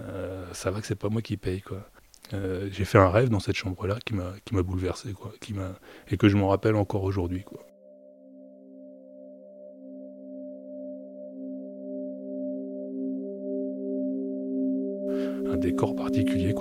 Euh, 0.00 0.46
ça 0.52 0.70
va 0.70 0.80
que 0.80 0.86
c'est 0.86 0.94
pas 0.94 1.08
moi 1.08 1.22
qui 1.22 1.36
paye, 1.36 1.62
quoi. 1.62 1.88
Euh, 2.32 2.68
j'ai 2.70 2.84
fait 2.84 2.98
un 2.98 3.10
rêve 3.10 3.28
dans 3.28 3.40
cette 3.40 3.56
chambre-là 3.56 3.98
qui 4.04 4.14
m'a, 4.14 4.62
bouleversé, 4.62 5.12
quoi. 5.12 5.32
Qui 5.40 5.54
et 6.10 6.16
que 6.16 6.28
je 6.28 6.36
m'en 6.36 6.48
rappelle 6.48 6.76
encore 6.76 7.02
aujourd'hui, 7.02 7.42
quoi. 7.44 7.64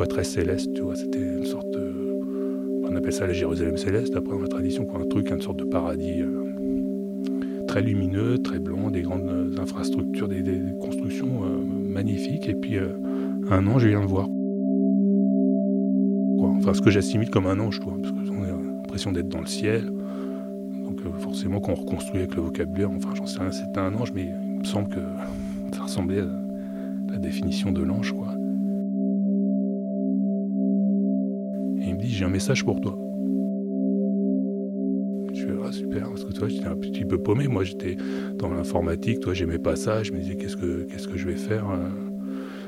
Très 0.07 0.23
céleste, 0.23 0.73
tu 0.73 0.81
vois. 0.81 0.95
C'était 0.95 1.19
une 1.19 1.45
sorte 1.45 1.69
de. 1.71 1.91
On 2.83 2.95
appelle 2.95 3.13
ça 3.13 3.27
la 3.27 3.33
Jérusalem 3.33 3.77
céleste, 3.77 4.15
après 4.15 4.33
dans 4.33 4.41
la 4.41 4.47
tradition, 4.47 4.85
quoi, 4.85 4.99
un 5.01 5.05
truc, 5.05 5.29
une 5.29 5.41
sorte 5.41 5.59
de 5.59 5.65
paradis 5.65 6.21
euh, 6.21 7.65
très 7.67 7.81
lumineux, 7.81 8.39
très 8.39 8.59
blanc, 8.59 8.89
des 8.89 9.01
grandes 9.01 9.55
infrastructures, 9.59 10.27
des, 10.27 10.43
constructions 10.81 11.43
euh, 11.43 11.63
magnifiques. 11.63 12.49
Et 12.49 12.55
puis, 12.55 12.77
un 13.49 13.67
ange, 13.67 13.83
je 13.83 13.89
viens 13.89 14.01
de 14.01 14.07
voir. 14.07 14.27
Enfin, 16.57 16.73
ce 16.73 16.81
que 16.81 16.89
j'assimile 16.89 17.29
comme 17.29 17.45
un 17.45 17.59
ange, 17.59 17.79
toi, 17.79 17.93
parce 18.01 18.29
qu'on 18.29 18.43
a 18.43 18.47
l'impression 18.47 19.11
d'être 19.11 19.29
dans 19.29 19.41
le 19.41 19.47
ciel. 19.47 19.85
Donc, 20.83 20.99
forcément, 21.19 21.59
quand 21.59 21.73
on 21.73 21.75
reconstruit 21.75 22.21
avec 22.21 22.35
le 22.35 22.41
vocabulaire, 22.41 22.89
enfin, 22.89 23.11
j'en 23.15 23.27
sais 23.27 23.39
rien, 23.39 23.51
c'était 23.51 23.79
un 23.79 23.93
ange, 23.93 24.11
mais 24.13 24.23
il 24.23 24.59
me 24.59 24.63
semble 24.63 24.89
que 24.89 24.99
ça 25.73 25.83
ressemblait 25.83 26.21
à 26.21 27.11
la 27.11 27.17
définition 27.17 27.71
de 27.71 27.83
l'ange, 27.83 28.13
quoi. 28.13 28.38
Et 31.79 31.85
il 31.87 31.95
me 31.95 31.99
dit 32.01 32.09
J'ai 32.13 32.25
un 32.25 32.29
message 32.29 32.63
pour 32.63 32.79
toi. 32.81 32.97
Je 35.33 35.45
fais 35.45 35.53
Ah, 35.63 35.71
super, 35.71 36.09
parce 36.09 36.25
que 36.25 36.33
toi, 36.33 36.47
j'étais 36.47 36.67
un 36.67 36.75
petit 36.75 37.05
peu 37.05 37.17
paumé. 37.17 37.47
Moi, 37.47 37.63
j'étais 37.63 37.97
dans 38.35 38.49
l'informatique, 38.49 39.19
toi, 39.19 39.33
j'aimais 39.33 39.59
pas 39.59 39.75
ça. 39.75 40.03
Je 40.03 40.11
me 40.11 40.19
disais 40.19 40.35
Qu'est-ce 40.35 40.57
que, 40.57 40.83
qu'est-ce 40.83 41.07
que 41.07 41.17
je 41.17 41.27
vais 41.27 41.35
faire 41.35 41.69
euh, 41.69 41.89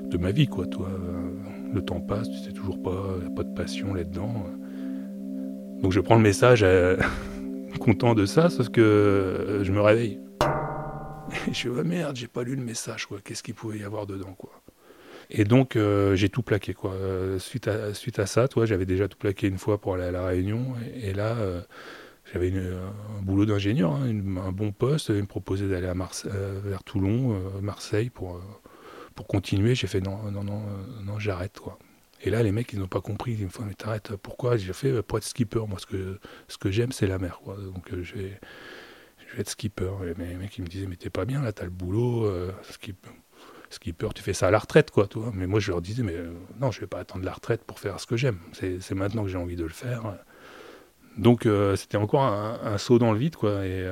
de 0.10 0.18
ma 0.18 0.32
vie, 0.32 0.48
quoi, 0.48 0.66
toi 0.66 0.90
Le 1.74 1.82
temps 1.82 2.02
passe, 2.02 2.30
tu 2.30 2.38
sais 2.38 2.52
toujours 2.52 2.82
pas, 2.82 3.18
a 3.26 3.30
pas 3.30 3.44
de 3.44 3.54
passion 3.54 3.94
là-dedans. 3.94 4.46
Donc, 5.82 5.92
je 5.92 6.00
prends 6.00 6.16
le 6.16 6.22
message 6.22 6.62
euh, 6.64 6.98
content 7.80 8.14
de 8.14 8.26
ça, 8.26 8.50
sauf 8.50 8.70
que 8.70 8.82
euh, 8.82 9.64
je 9.64 9.72
me 9.72 9.82
réveille. 9.82 10.20
Je 11.52 11.70
me 11.70 11.82
dis, 11.84 11.90
merde, 11.90 12.16
j'ai 12.16 12.28
pas 12.28 12.44
lu 12.44 12.56
le 12.56 12.64
message, 12.64 13.06
quoi. 13.08 13.20
Qu'est-ce 13.24 13.42
qu'il 13.42 13.54
pouvait 13.56 13.80
y 13.80 13.84
avoir 13.84 14.06
dedans, 14.06 14.34
quoi. 14.38 14.61
Et 15.34 15.46
donc, 15.46 15.78
euh, 15.78 16.16
j'ai 16.16 16.28
tout 16.28 16.44
plaqué, 16.44 16.74
quoi. 16.74 16.92
Euh, 16.92 17.40
suite, 17.40 17.70
à, 17.70 17.94
suite 17.94 18.20
à 18.20 18.26
ça, 18.26 18.50
toi, 18.50 18.66
j'avais 18.66 18.86
déjà 18.86 19.08
tout 19.08 19.18
plaqué 19.18 19.48
une 19.48 19.58
fois 19.58 19.80
pour 19.80 19.96
aller 19.96 20.04
à 20.04 20.12
La 20.12 20.26
Réunion. 20.26 20.74
Et, 21.02 21.14
là, 21.14 21.38
euh, 21.38 21.62
j'avais 22.34 22.52
un 22.52 23.22
boulot 23.22 23.46
d'ingénieur, 23.46 23.94
hein, 23.94 24.10
un 24.10 24.52
bon 24.52 24.74
poste. 24.74 25.08
Ils 25.10 25.16
me 25.22 25.26
proposaient 25.26 25.70
d'aller 25.70 25.88
à 25.88 25.94
vers 25.94 26.84
Toulon, 26.84 27.42
Marseille, 27.62 28.10
pour, 28.10 28.42
pour 29.16 29.26
continuer. 29.26 29.74
J'ai 29.74 29.88
fait, 29.88 30.02
non, 30.02 30.18
non, 30.32 30.44
non, 30.44 30.64
non 31.04 31.18
j'arrête, 31.18 31.60
quoi. 31.60 31.80
Et 32.24 32.30
là, 32.30 32.44
les 32.44 32.52
mecs, 32.52 32.74
ils 32.74 32.80
n'ont 32.80 32.88
pas 32.88 33.02
compris. 33.02 33.38
Ils 33.40 33.46
me 33.46 33.50
font, 33.50 33.64
mais 33.64 33.74
t'arrêtes, 33.74 34.16
pourquoi? 34.18 34.58
J'ai 34.58 34.74
fait, 34.74 35.02
pour 35.02 35.18
être 35.18 35.24
skipper. 35.24 35.66
Moi, 35.66 35.80
ce 35.80 35.86
que, 35.86 36.20
ce 36.50 36.58
que 36.58 36.72
j'aime, 36.72 36.92
c'est 36.92 37.08
la 37.08 37.20
mer, 37.20 37.40
quoi. 37.42 37.56
Donc, 37.56 37.90
j'ai 38.04 38.38
je 39.32 39.38
vais 39.38 39.42
être 39.42 39.50
skipper. 39.50 39.92
Et 40.04 40.14
les 40.24 40.36
mecs, 40.36 40.58
ils 40.58 40.64
me 40.64 40.68
disaient, 40.68 40.88
mais 40.88 40.98
t'es 40.98 41.10
pas 41.10 41.26
bien 41.26 41.42
là, 41.42 41.54
t'as 41.54 41.64
le 41.64 41.70
boulot, 41.70 42.26
euh, 42.26 42.52
skipper, 43.74 44.10
tu 44.16 44.22
fais 44.22 44.34
ça 44.34 44.48
à 44.48 44.52
la 44.52 44.60
retraite, 44.60 44.92
quoi, 44.92 45.08
toi. 45.08 45.32
Mais 45.34 45.48
moi, 45.48 45.60
je 45.60 45.72
leur 45.72 45.82
disais, 45.82 46.04
mais 46.04 46.16
euh, 46.16 46.32
non, 46.60 46.72
je 46.72 46.80
vais 46.80 46.88
pas 46.88 47.00
attendre 47.00 47.26
la 47.26 47.34
retraite 47.34 47.64
pour 47.64 47.80
faire 47.80 48.00
ce 48.00 48.06
que 48.06 48.18
j'aime. 48.18 48.40
C'est 48.54 48.92
maintenant 48.92 49.24
que 49.24 49.30
j'ai 49.30 49.38
envie 49.38 49.56
de 49.56 49.64
le 49.64 49.70
faire. 49.70 50.04
Donc, 51.18 51.46
euh, 51.46 51.76
c'était 51.76 51.98
encore 51.98 52.24
un, 52.24 52.78
saut 52.78 53.00
dans 53.00 53.12
le 53.12 53.20
vide, 53.20 53.36
quoi. 53.36 53.66
Et, 53.66 53.86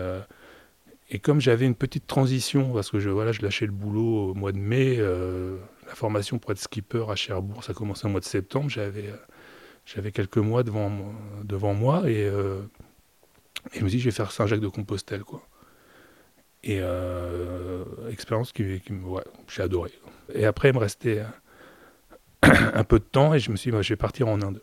et 1.09 1.19
comme 1.19 1.41
j'avais 1.41 1.65
une 1.65 1.75
petite 1.75 2.07
transition, 2.07 2.71
parce 2.73 2.91
que 2.91 2.99
je, 2.99 3.09
voilà, 3.09 3.31
je 3.31 3.41
lâchais 3.41 3.65
le 3.65 3.71
boulot 3.71 4.31
au 4.31 4.33
mois 4.33 4.51
de 4.51 4.59
mai, 4.59 4.97
la 4.97 5.95
formation 5.95 6.39
pour 6.39 6.51
être 6.51 6.59
skipper 6.59 7.05
à 7.09 7.15
Cherbourg, 7.15 7.63
ça 7.63 7.73
commençait 7.73 8.05
au 8.05 8.09
mois 8.09 8.19
de 8.19 8.25
septembre, 8.25 8.69
j'avais 8.69 10.11
quelques 10.11 10.37
mois 10.37 10.63
devant, 10.63 10.91
devant 11.43 11.73
moi 11.73 12.09
et 12.09 12.29
et 13.73 13.79
je 13.79 13.83
me 13.83 13.89
dis, 13.89 13.99
je 13.99 14.05
vais 14.05 14.11
faire 14.11 14.31
Saint-Jacques 14.31 14.61
de 14.61 14.67
Compostelle, 14.67 15.23
quoi. 15.23 15.41
Et 16.63 16.79
euh, 16.81 17.85
expérience 18.09 18.51
qui, 18.51 18.81
j'ai 19.47 19.61
adoré. 19.61 19.91
Et 20.33 20.45
après, 20.45 20.69
il 20.69 20.73
me 20.73 20.79
restait 20.79 21.23
un 22.43 22.83
peu 22.83 22.99
de 22.99 23.05
temps 23.05 23.33
et 23.33 23.39
je 23.39 23.51
me 23.51 23.55
suis 23.55 23.71
dit, 23.71 23.77
bah, 23.77 23.81
je 23.81 23.89
vais 23.89 23.97
partir 23.97 24.27
en 24.27 24.41
Inde. 24.41 24.61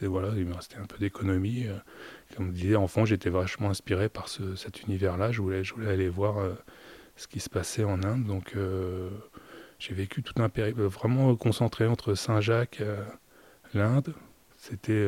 Il 0.00 0.08
voilà, 0.08 0.28
il 0.36 0.46
me 0.46 0.54
restait 0.54 0.76
un 0.76 0.86
peu 0.86 0.98
d'économie. 0.98 1.66
Euh, 1.66 1.76
comme 2.36 2.48
je 2.48 2.60
disais, 2.60 2.76
enfant, 2.76 3.04
j'étais 3.04 3.30
vachement 3.30 3.70
inspiré 3.70 4.08
par 4.08 4.28
ce, 4.28 4.54
cet 4.54 4.82
univers-là. 4.82 5.32
Je 5.32 5.42
voulais, 5.42 5.64
je 5.64 5.74
voulais 5.74 5.90
aller 5.90 6.08
voir 6.08 6.38
euh, 6.38 6.54
ce 7.16 7.26
qui 7.26 7.40
se 7.40 7.50
passait 7.50 7.84
en 7.84 8.02
Inde. 8.02 8.24
Donc, 8.24 8.52
euh, 8.56 9.10
j'ai 9.78 9.94
vécu 9.94 10.22
tout 10.22 10.40
un 10.40 10.48
périple 10.48 10.82
vraiment 10.82 11.34
concentré 11.34 11.86
entre 11.86 12.14
Saint-Jacques, 12.14 12.82
l'Inde. 13.74 14.14
C'était 14.56 15.04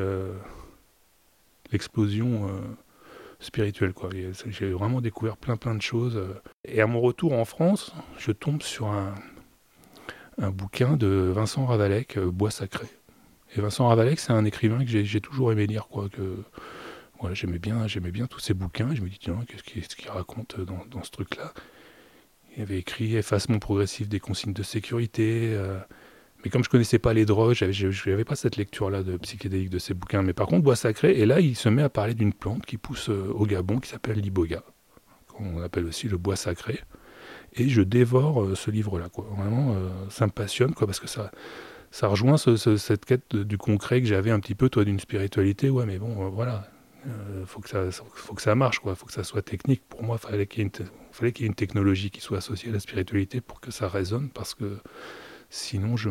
l'explosion 1.71 2.51
spirituel. 3.45 3.93
Quoi. 3.93 4.11
J'ai 4.49 4.71
vraiment 4.71 5.01
découvert 5.01 5.37
plein 5.37 5.57
plein 5.57 5.75
de 5.75 5.83
choses. 5.83 6.21
Et 6.65 6.81
à 6.81 6.87
mon 6.87 7.01
retour 7.01 7.33
en 7.33 7.45
France, 7.45 7.93
je 8.19 8.33
tombe 8.33 8.63
sur 8.63 8.89
un, 8.89 9.15
un 10.39 10.51
bouquin 10.51 10.97
de 10.97 11.33
Vincent 11.35 11.67
Ravalec, 11.67 12.17
euh, 12.17 12.31
Bois 12.31 12.51
sacré. 12.51 12.87
Et 13.57 13.61
Vincent 13.61 13.87
Ravalec, 13.87 14.19
c'est 14.19 14.33
un 14.33 14.45
écrivain 14.45 14.85
que 14.85 15.05
j'ai 15.05 15.21
toujours 15.21 15.53
aimé 15.53 15.67
lire. 15.67 15.87
Quoi, 15.89 16.09
que, 16.09 16.39
j'aimais 17.33 17.59
bien, 17.59 17.87
j'aimais 17.87 18.11
bien 18.11 18.27
tous 18.27 18.41
ces 18.41 18.55
bouquins. 18.55 18.91
Et 18.91 18.97
je 18.97 19.03
me 19.03 19.09
dis, 19.09 19.19
tiens, 19.19 19.39
qu'est-ce 19.47 19.95
qu'il 19.97 20.11
raconte 20.11 20.61
dans, 20.61 20.85
dans 20.91 21.03
ce 21.03 21.11
truc-là? 21.11 21.53
Il 22.57 22.63
avait 22.63 22.79
écrit 22.79 23.17
Effacement 23.17 23.59
progressif 23.59 24.09
des 24.09 24.21
consignes 24.21 24.53
de 24.53 24.63
sécurité. 24.63 25.53
Euh, 25.55 25.79
mais 26.45 26.51
comme 26.51 26.63
je 26.63 26.69
connaissais 26.69 26.99
pas 26.99 27.15
les 27.15 27.25
drogues, 27.25 27.55
je 27.55 28.11
n'avais 28.11 28.25
pas 28.25 28.37
cette 28.37 28.57
lecture-là 28.57 29.03
de 29.03 29.17
psychédélique 29.17 29.71
de 29.71 29.79
ces 29.79 29.95
bouquins. 29.95 30.23
Mais 30.23 30.35
par 30.35 30.47
contre, 30.47 30.63
bois 30.63 30.77
sacré, 30.77 31.19
et 31.19 31.25
là, 31.25 31.41
il 31.41 31.57
se 31.57 31.71
met 31.71 31.83
à 31.83 31.89
parler 31.89 32.13
d'une 32.13 32.35
plante 32.35 32.67
qui 32.67 32.77
pousse 32.77 33.09
euh, 33.09 33.33
au 33.35 33.47
Gabon, 33.47 33.81
qui 33.81 33.89
s'appelle 33.89 34.21
l'iboga, 34.21 34.63
qu'on 35.29 35.63
appelle 35.63 35.87
aussi 35.87 36.07
le 36.07 36.19
bois 36.19 36.37
sacré. 36.37 36.81
Et 37.55 37.69
je 37.69 37.81
dévore 37.81 38.43
euh, 38.43 38.55
ce 38.55 38.71
livre-là. 38.71 39.09
Vraiment, 39.39 39.75
euh, 39.75 39.89
ça 40.11 40.27
me 40.27 40.33
passionne, 40.33 40.75
parce 40.75 41.01
que 41.01 41.09
ça, 41.09 41.31
ça 41.91 42.09
rejoint 42.09 42.37
cette 42.37 43.07
quête 43.07 43.35
du 43.35 43.57
concret 43.57 44.03
que 44.03 44.07
j'avais 44.07 44.31
un 44.31 44.41
petit 44.41 44.55
peu, 44.55 44.69
toi, 44.69 44.85
d'une 44.85 45.01
spiritualité. 45.01 45.71
Ouais, 45.71 45.87
mais 45.87 45.99
bon, 45.99 46.29
voilà, 46.29 46.69
il 47.07 47.47
faut 47.47 47.63
que 47.63 47.71
ça, 47.71 48.55
marche, 48.55 48.81
quoi. 48.81 48.95
Faut 48.95 49.07
que 49.07 49.13
ça 49.13 49.25
soit 49.25 49.41
technique. 49.41 49.83
Pour 49.89 50.03
moi, 50.03 50.19
qu'il 50.19 50.29
fallait 50.29 50.47
qu'il 50.47 50.63
y 50.63 51.45
ait 51.45 51.47
une 51.47 51.55
technologie 51.55 52.11
qui 52.11 52.21
soit 52.21 52.39
associée 52.39 52.69
à 52.69 52.73
la 52.73 52.81
spiritualité 52.81 53.41
pour 53.41 53.63
que 53.63 53.71
ça 53.71 53.89
résonne, 53.89 54.29
parce 54.29 54.55
que 54.55 54.77
Sinon, 55.51 55.97
je, 55.97 56.11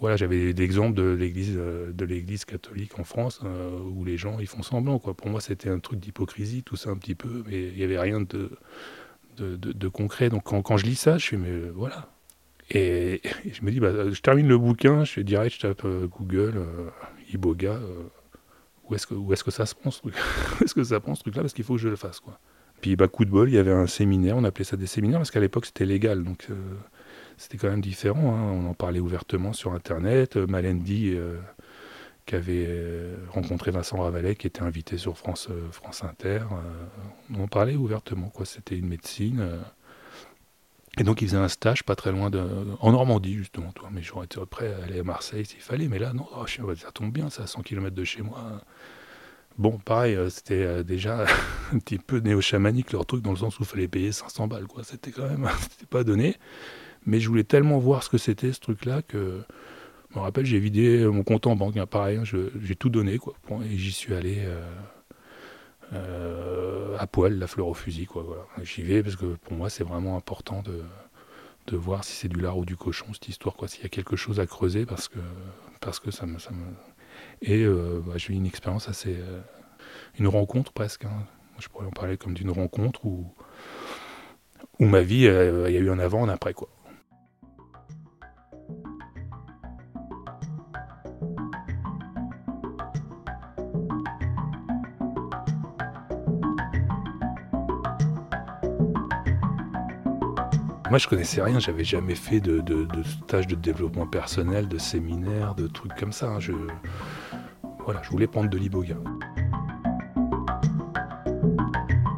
voilà, 0.00 0.16
j'avais 0.16 0.54
des 0.54 0.64
exemples 0.64 0.94
de 0.94 1.10
l'église, 1.10 1.56
euh, 1.56 1.92
de 1.92 2.04
l'église 2.06 2.46
catholique 2.46 2.98
en 2.98 3.04
France 3.04 3.40
euh, 3.44 3.78
où 3.78 4.04
les 4.04 4.16
gens 4.16 4.38
ils 4.40 4.46
font 4.46 4.62
semblant. 4.62 4.98
Quoi. 4.98 5.14
Pour 5.14 5.28
moi, 5.28 5.42
c'était 5.42 5.68
un 5.68 5.78
truc 5.78 6.00
d'hypocrisie, 6.00 6.62
tout 6.62 6.76
ça 6.76 6.90
un 6.90 6.96
petit 6.96 7.14
peu, 7.14 7.44
mais 7.46 7.68
il 7.68 7.76
n'y 7.76 7.84
avait 7.84 7.98
rien 7.98 8.22
de, 8.22 8.50
de, 9.36 9.88
concret. 9.88 10.30
Donc 10.30 10.44
quand, 10.44 10.62
quand, 10.62 10.78
je 10.78 10.86
lis 10.86 10.96
ça, 10.96 11.18
je 11.18 11.24
suis 11.24 11.36
mais 11.36 11.50
euh, 11.50 11.70
voilà. 11.74 12.08
Et, 12.70 13.20
je 13.52 13.62
me 13.62 13.70
dis, 13.70 13.78
bah, 13.78 14.10
je 14.10 14.20
termine 14.20 14.48
le 14.48 14.56
bouquin, 14.56 15.04
je 15.04 15.20
direct, 15.20 15.54
je 15.54 15.60
tape 15.60 15.86
Google, 15.86 16.64
Iboga, 17.32 17.78
où 18.88 18.94
est-ce 18.94 19.06
que, 19.06 19.14
est-ce 19.32 19.44
que 19.44 19.50
ça 19.50 19.66
se 19.66 19.74
prend 19.74 19.90
ce 19.90 19.98
truc? 19.98 20.14
Où 20.60 20.64
est-ce 20.64 20.74
que 20.74 20.84
ça 20.84 21.00
prend 21.00 21.14
ce 21.14 21.22
truc-là? 21.22 21.42
Parce 21.42 21.52
qu'il 21.52 21.64
faut 21.64 21.74
que 21.74 21.80
je 21.80 21.88
le 21.88 21.96
fasse. 21.96 22.20
Quoi. 22.20 22.38
Puis 22.80 22.96
bah, 22.96 23.08
coup 23.08 23.24
de 23.24 23.30
bol, 23.30 23.48
il 23.48 23.54
y 23.54 23.58
avait 23.58 23.72
un 23.72 23.86
séminaire, 23.86 24.36
on 24.36 24.44
appelait 24.44 24.64
ça 24.64 24.76
des 24.76 24.86
séminaires 24.86 25.18
parce 25.18 25.30
qu'à 25.30 25.40
l'époque 25.40 25.66
c'était 25.66 25.84
légal. 25.84 26.24
Donc 26.24 26.48
c'était 27.40 27.56
quand 27.56 27.70
même 27.70 27.80
différent. 27.80 28.34
Hein. 28.34 28.52
On 28.52 28.68
en 28.68 28.74
parlait 28.74 29.00
ouvertement 29.00 29.54
sur 29.54 29.72
Internet. 29.72 30.36
Euh, 30.36 30.46
Malendi, 30.46 31.14
euh, 31.14 31.38
qui 32.26 32.34
avait 32.34 32.66
euh, 32.68 33.16
rencontré 33.30 33.70
Vincent 33.70 33.96
Ravalet, 33.96 34.36
qui 34.36 34.46
était 34.46 34.60
invité 34.60 34.98
sur 34.98 35.16
France, 35.16 35.48
France 35.72 36.04
Inter, 36.04 36.40
on 37.34 37.42
en 37.42 37.48
parlait 37.48 37.76
ouvertement. 37.76 38.28
Quoi. 38.28 38.44
C'était 38.44 38.76
une 38.76 38.86
médecine. 38.86 39.58
et 40.98 41.02
donc, 41.02 41.22
il 41.22 41.28
faisait 41.28 41.38
un 41.38 41.48
stage 41.48 41.82
pas 41.82 41.96
très 41.96 42.12
loin 42.12 42.28
de. 42.28 42.46
en 42.78 42.92
Normandie, 42.92 43.34
justement. 43.34 43.72
Toi. 43.72 43.88
Mais 43.90 44.02
j'aurais 44.02 44.26
été 44.26 44.38
prêt 44.44 44.74
à 44.74 44.84
aller 44.84 45.00
à 45.00 45.02
Marseille 45.02 45.46
s'il 45.46 45.60
fallait. 45.60 45.88
Mais 45.88 45.98
là, 45.98 46.12
non, 46.12 46.26
oh, 46.36 46.46
ça 46.46 46.92
tombe 46.92 47.10
bien, 47.10 47.30
c'est 47.30 47.42
à 47.42 47.46
100 47.46 47.62
km 47.62 47.96
de 47.96 48.04
chez 48.04 48.20
moi. 48.20 48.60
Bon, 49.56 49.78
pareil, 49.78 50.16
c'était 50.28 50.84
déjà 50.84 51.24
un 51.72 51.78
petit 51.78 51.98
peu 51.98 52.18
néo-chamanique 52.18 52.92
leur 52.92 53.06
truc, 53.06 53.22
dans 53.22 53.30
le 53.30 53.38
sens 53.38 53.58
où 53.58 53.62
il 53.62 53.66
fallait 53.66 53.88
payer 53.88 54.12
500 54.12 54.46
balles. 54.46 54.66
Quoi. 54.66 54.84
C'était 54.84 55.10
quand 55.10 55.26
même. 55.26 55.48
c'était 55.70 55.86
pas 55.86 56.04
donné. 56.04 56.36
Mais 57.06 57.20
je 57.20 57.28
voulais 57.28 57.44
tellement 57.44 57.78
voir 57.78 58.02
ce 58.02 58.10
que 58.10 58.18
c'était 58.18 58.52
ce 58.52 58.60
truc-là 58.60 59.02
que 59.02 59.42
je 60.10 60.18
me 60.18 60.24
rappelle, 60.24 60.44
j'ai 60.44 60.58
vidé 60.58 61.06
mon 61.06 61.22
compte 61.22 61.46
en 61.46 61.54
banque, 61.54 61.76
hein, 61.76 61.86
pareil, 61.86 62.18
hein, 62.18 62.24
j'ai 62.24 62.74
tout 62.74 62.88
donné, 62.88 63.18
quoi. 63.18 63.34
Et 63.64 63.76
j'y 63.76 63.92
suis 63.92 64.12
allé 64.12 64.38
euh, 64.40 64.60
euh, 65.92 66.96
à 66.98 67.06
poil, 67.06 67.38
la 67.38 67.46
fleur 67.46 67.68
au 67.68 67.74
fusil, 67.74 68.06
quoi. 68.06 68.24
Voilà. 68.24 68.42
J'y 68.64 68.82
vais 68.82 69.04
parce 69.04 69.14
que 69.14 69.36
pour 69.36 69.52
moi, 69.52 69.70
c'est 69.70 69.84
vraiment 69.84 70.16
important 70.16 70.62
de, 70.62 70.82
de 71.68 71.76
voir 71.76 72.02
si 72.02 72.14
c'est 72.14 72.28
du 72.28 72.40
lard 72.40 72.58
ou 72.58 72.64
du 72.64 72.76
cochon, 72.76 73.06
cette 73.12 73.28
histoire, 73.28 73.54
quoi. 73.54 73.68
S'il 73.68 73.84
y 73.84 73.86
a 73.86 73.88
quelque 73.88 74.16
chose 74.16 74.40
à 74.40 74.46
creuser, 74.46 74.84
parce 74.84 75.06
que, 75.06 75.20
parce 75.80 76.00
que 76.00 76.10
ça 76.10 76.26
me. 76.26 76.40
Ça 76.40 76.50
me... 76.50 76.64
Et 77.42 77.62
euh, 77.62 78.02
bah, 78.04 78.14
j'ai 78.16 78.32
eu 78.32 78.36
une 78.36 78.46
expérience 78.46 78.88
assez. 78.88 79.16
une 80.18 80.26
rencontre 80.26 80.72
presque. 80.72 81.04
Hein. 81.04 81.24
Je 81.60 81.68
pourrais 81.68 81.86
en 81.86 81.90
parler 81.90 82.16
comme 82.16 82.34
d'une 82.34 82.50
rencontre 82.50 83.04
où, 83.04 83.32
où 84.80 84.86
ma 84.86 85.02
vie, 85.02 85.26
il 85.26 85.72
y 85.72 85.76
a 85.76 85.80
eu 85.80 85.90
un 85.90 86.00
avant, 86.00 86.24
un 86.24 86.30
après, 86.30 86.52
quoi. 86.52 86.68
Moi, 100.90 100.98
je 100.98 101.06
connaissais 101.08 101.40
rien, 101.42 101.58
j'avais 101.60 101.84
jamais 101.84 102.14
fait 102.16 102.40
de, 102.40 102.60
de, 102.60 102.84
de 102.84 103.02
stage 103.04 103.46
de 103.46 103.54
développement 103.54 104.06
personnel, 104.06 104.66
de 104.68 104.76
séminaire, 104.78 105.54
de 105.54 105.66
trucs 105.68 105.94
comme 105.94 106.12
ça. 106.12 106.28
hein. 106.28 106.40
Je, 106.40 106.52
voilà, 107.84 108.02
je 108.02 108.10
voulais 108.10 108.26
prendre 108.26 108.50
de 108.50 108.58
l'iboga. 108.58 108.96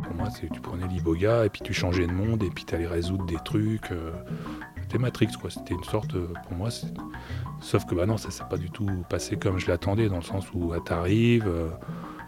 Pour 0.04 0.14
moi, 0.14 0.28
tu 0.34 0.48
prenais 0.60 0.86
l'iboga 0.88 1.44
et 1.44 1.50
puis 1.50 1.60
tu 1.62 1.72
changeais 1.74 2.06
de 2.06 2.12
monde 2.12 2.42
et 2.42 2.48
puis 2.50 2.64
tu 2.64 2.74
allais 2.74 2.86
résoudre 2.86 3.26
des 3.26 3.38
trucs. 3.44 3.92
euh, 3.92 4.10
C'était 4.80 4.98
Matrix, 4.98 5.28
quoi. 5.40 5.50
C'était 5.50 5.74
une 5.74 5.84
sorte, 5.84 6.14
euh, 6.14 6.32
pour 6.48 6.56
moi, 6.56 6.68
sauf 7.60 7.84
que 7.84 7.94
bah 7.94 8.06
non, 8.06 8.16
ça 8.16 8.30
s'est 8.30 8.44
pas 8.48 8.56
du 8.58 8.70
tout 8.70 8.88
passé 9.10 9.36
comme 9.36 9.58
je 9.58 9.68
l'attendais, 9.68 10.08
dans 10.08 10.16
le 10.16 10.22
sens 10.22 10.46
où 10.54 10.68
bah, 10.68 10.78
t'arrives, 10.84 11.46
euh, 11.46 11.68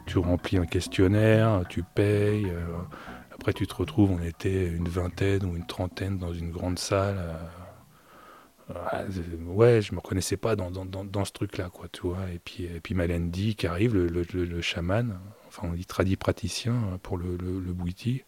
tu 0.06 0.18
remplis 0.18 0.58
un 0.58 0.66
questionnaire, 0.66 1.62
tu 1.70 1.82
payes. 1.82 2.52
Après, 3.44 3.52
tu 3.52 3.66
te 3.66 3.74
retrouves, 3.74 4.10
on 4.10 4.22
était 4.22 4.68
une 4.68 4.88
vingtaine 4.88 5.44
ou 5.44 5.54
une 5.54 5.66
trentaine 5.66 6.16
dans 6.16 6.32
une 6.32 6.50
grande 6.50 6.78
salle. 6.78 7.18
euh, 7.18 7.34
ah, 8.74 9.04
ouais, 9.46 9.82
je 9.82 9.92
me 9.94 9.98
reconnaissais 10.00 10.36
pas 10.38 10.56
dans, 10.56 10.70
dans, 10.70 10.86
dans, 10.86 11.04
dans 11.04 11.24
ce 11.24 11.32
truc-là, 11.32 11.68
quoi, 11.70 11.86
tu 11.92 12.00
vois. 12.02 12.30
Et 12.32 12.38
puis, 12.38 12.64
et 12.64 12.80
puis 12.80 12.94
Malendi 12.94 13.54
qui 13.56 13.66
arrive, 13.66 13.94
le, 13.94 14.06
le, 14.06 14.24
le- 14.44 14.60
chaman, 14.62 15.18
enfin 15.46 15.68
on 15.70 15.74
dit 15.74 15.84
tradit 15.84 16.16
praticien 16.16 16.98
pour 17.02 17.18
le, 17.18 17.36
le, 17.36 17.72
Bouiti, 17.74 18.22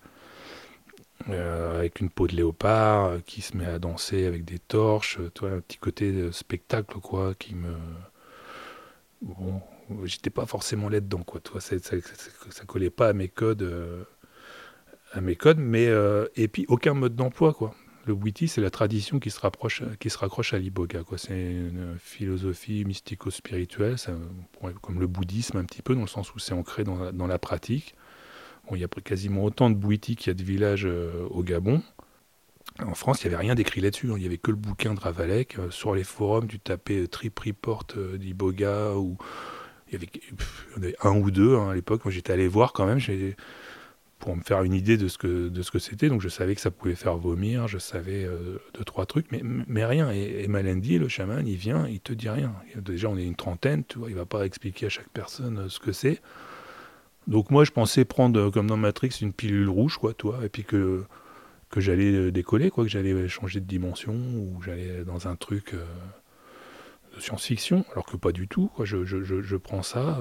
euh, 1.28 1.78
avec 1.78 2.00
une 2.00 2.10
peau 2.10 2.26
de 2.26 2.36
léopard, 2.36 3.04
euh, 3.06 3.18
qui 3.24 3.40
se 3.42 3.56
met 3.56 3.66
à 3.66 3.78
danser 3.78 4.26
avec 4.26 4.44
des 4.44 4.58
torches, 4.58 5.18
tu 5.34 5.40
vois, 5.40 5.50
un 5.52 5.60
petit 5.60 5.78
côté 5.78 6.30
spectacle, 6.32 6.98
quoi, 7.00 7.34
qui 7.34 7.54
me... 7.54 7.74
Bon, 9.22 9.60
j'étais 10.04 10.30
pas 10.30 10.46
forcément 10.46 10.88
là-dedans, 10.88 11.22
quoi, 11.22 11.40
tu 11.40 11.52
vois, 11.52 11.60
ça, 11.60 11.76
ça, 11.78 12.64
collait 12.66 12.90
pas 12.90 13.08
à 13.08 13.12
mes 13.12 13.28
codes, 13.28 13.62
à 15.12 15.20
mes 15.20 15.36
codes, 15.36 15.58
mais... 15.58 15.86
euh, 15.86 16.26
et 16.36 16.48
puis 16.48 16.64
aucun 16.68 16.94
mode 16.94 17.16
d'emploi, 17.16 17.52
quoi. 17.52 17.74
Le 18.06 18.12
Witi, 18.12 18.46
c'est 18.46 18.60
la 18.60 18.70
tradition 18.70 19.18
qui 19.18 19.30
se, 19.30 19.40
rapproche, 19.40 19.82
qui 19.98 20.10
se 20.10 20.18
raccroche 20.18 20.54
à 20.54 20.58
l'iboga. 20.58 21.02
quoi. 21.02 21.18
C'est 21.18 21.34
une 21.34 21.96
philosophie 21.98 22.84
mystico-spirituelle, 22.84 23.96
comme 24.80 25.00
le 25.00 25.08
bouddhisme 25.08 25.56
un 25.58 25.64
petit 25.64 25.82
peu, 25.82 25.96
dans 25.96 26.02
le 26.02 26.06
sens 26.06 26.32
où 26.32 26.38
c'est 26.38 26.52
ancré 26.52 26.84
dans 26.84 27.26
la, 27.26 27.38
pratique. 27.40 27.96
Il 28.72 28.78
y 28.78 28.84
a 28.84 28.88
quasiment 28.88 29.44
autant 29.44 29.70
de 29.70 29.74
Bouiti 29.74 30.14
qu'il 30.14 30.28
y 30.28 30.30
a 30.30 30.34
de 30.34 30.42
villages 30.42 30.86
euh, 30.86 31.26
au 31.30 31.42
Gabon. 31.42 31.82
En 32.84 32.94
France, 32.94 33.22
il 33.22 33.28
n'y 33.28 33.34
avait 33.34 33.42
rien 33.42 33.54
d'écrit 33.54 33.80
là-dessus. 33.80 34.10
hein. 34.10 34.14
Il 34.16 34.20
n'y 34.20 34.26
avait 34.26 34.38
que 34.38 34.50
le 34.50 34.56
bouquin 34.56 34.94
de 34.94 35.00
Ravalek. 35.00 35.58
Euh, 35.58 35.70
sur 35.70 35.94
les 35.94 36.04
forums, 36.04 36.46
tu 36.46 36.58
tapais 36.58 37.06
Trip 37.06 37.38
Report 37.38 37.86
d'Iboga 38.18 38.94
ou 38.94 39.16
il 39.90 39.94
y 39.94 40.04
en 40.76 40.82
avait 40.82 40.96
un 41.02 41.16
ou 41.16 41.30
deux 41.30 41.56
hein, 41.56 41.70
à 41.70 41.74
l'époque. 41.74 42.04
Moi, 42.04 42.12
j'étais 42.12 42.32
allé 42.32 42.48
voir 42.48 42.72
quand 42.72 42.86
même. 42.86 42.98
j'ai- 42.98 43.36
pour 44.26 44.34
me 44.34 44.42
faire 44.42 44.64
une 44.64 44.74
idée 44.74 44.96
de 44.96 45.06
ce 45.06 45.18
que 45.18 45.48
de 45.48 45.62
ce 45.62 45.70
que 45.70 45.78
c'était. 45.78 46.08
Donc 46.08 46.20
je 46.20 46.28
savais 46.28 46.56
que 46.56 46.60
ça 46.60 46.72
pouvait 46.72 46.96
faire 46.96 47.16
vomir, 47.16 47.68
je 47.68 47.78
savais 47.78 48.24
euh, 48.24 48.58
deux 48.74 48.82
trois 48.82 49.06
trucs, 49.06 49.30
mais, 49.30 49.40
mais 49.44 49.84
rien. 49.84 50.10
Et, 50.10 50.42
et 50.42 50.48
Malendi, 50.48 50.98
le 50.98 51.06
chaman, 51.06 51.46
il 51.46 51.54
vient, 51.54 51.86
il 51.86 52.00
te 52.00 52.12
dit 52.12 52.28
rien. 52.28 52.52
Déjà 52.74 53.08
on 53.08 53.16
est 53.16 53.24
une 53.24 53.36
trentaine, 53.36 53.84
tu 53.84 54.00
vois, 54.00 54.10
il 54.10 54.16
va 54.16 54.26
pas 54.26 54.44
expliquer 54.44 54.86
à 54.86 54.88
chaque 54.88 55.08
personne 55.10 55.58
euh, 55.58 55.68
ce 55.68 55.78
que 55.78 55.92
c'est. 55.92 56.20
Donc 57.28 57.52
moi 57.52 57.62
je 57.62 57.70
pensais 57.70 58.04
prendre 58.04 58.40
euh, 58.40 58.50
comme 58.50 58.66
dans 58.66 58.76
Matrix 58.76 59.16
une 59.22 59.32
pilule 59.32 59.68
rouge, 59.68 59.96
quoi, 59.96 60.12
toi, 60.12 60.40
et 60.44 60.48
puis 60.48 60.64
que 60.64 61.04
que 61.70 61.80
j'allais 61.80 62.12
euh, 62.12 62.32
décoller, 62.32 62.70
quoi, 62.70 62.82
que 62.82 62.90
j'allais 62.90 63.28
changer 63.28 63.60
de 63.60 63.66
dimension 63.66 64.12
ou 64.12 64.60
j'allais 64.60 65.04
dans 65.04 65.28
un 65.28 65.36
truc 65.36 65.72
de 67.14 67.20
science-fiction, 67.20 67.84
alors 67.92 68.06
que 68.06 68.16
pas 68.16 68.32
du 68.32 68.48
tout. 68.48 68.72
Quoi. 68.74 68.86
Je, 68.86 69.04
je, 69.04 69.22
je, 69.22 69.56
prends 69.56 69.84
ça. 69.84 70.18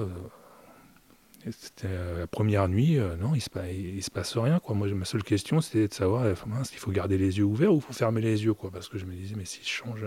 C'était 1.50 1.86
euh, 1.88 2.20
la 2.20 2.26
première 2.26 2.68
nuit, 2.68 2.98
euh, 2.98 3.14
non, 3.16 3.34
il 3.34 3.40
se, 3.40 3.48
se 3.48 4.10
passe 4.10 4.36
rien. 4.36 4.58
Quoi. 4.58 4.74
Moi, 4.74 4.88
ma 4.88 5.04
seule 5.04 5.22
question, 5.22 5.60
c'était 5.60 5.86
de 5.86 5.94
savoir, 5.94 6.24
euh, 6.24 6.34
mince, 6.46 6.72
il 6.72 6.78
faut 6.78 6.90
garder 6.90 7.18
les 7.18 7.38
yeux 7.38 7.44
ouverts 7.44 7.72
ou 7.72 7.80
faut 7.80 7.92
fermer 7.92 8.20
les 8.20 8.44
yeux, 8.44 8.54
quoi? 8.54 8.70
Parce 8.70 8.88
que 8.88 8.98
je 8.98 9.04
me 9.04 9.14
disais, 9.14 9.36
mais 9.36 9.44
si 9.44 9.60
je 9.62 9.68
change, 9.68 10.06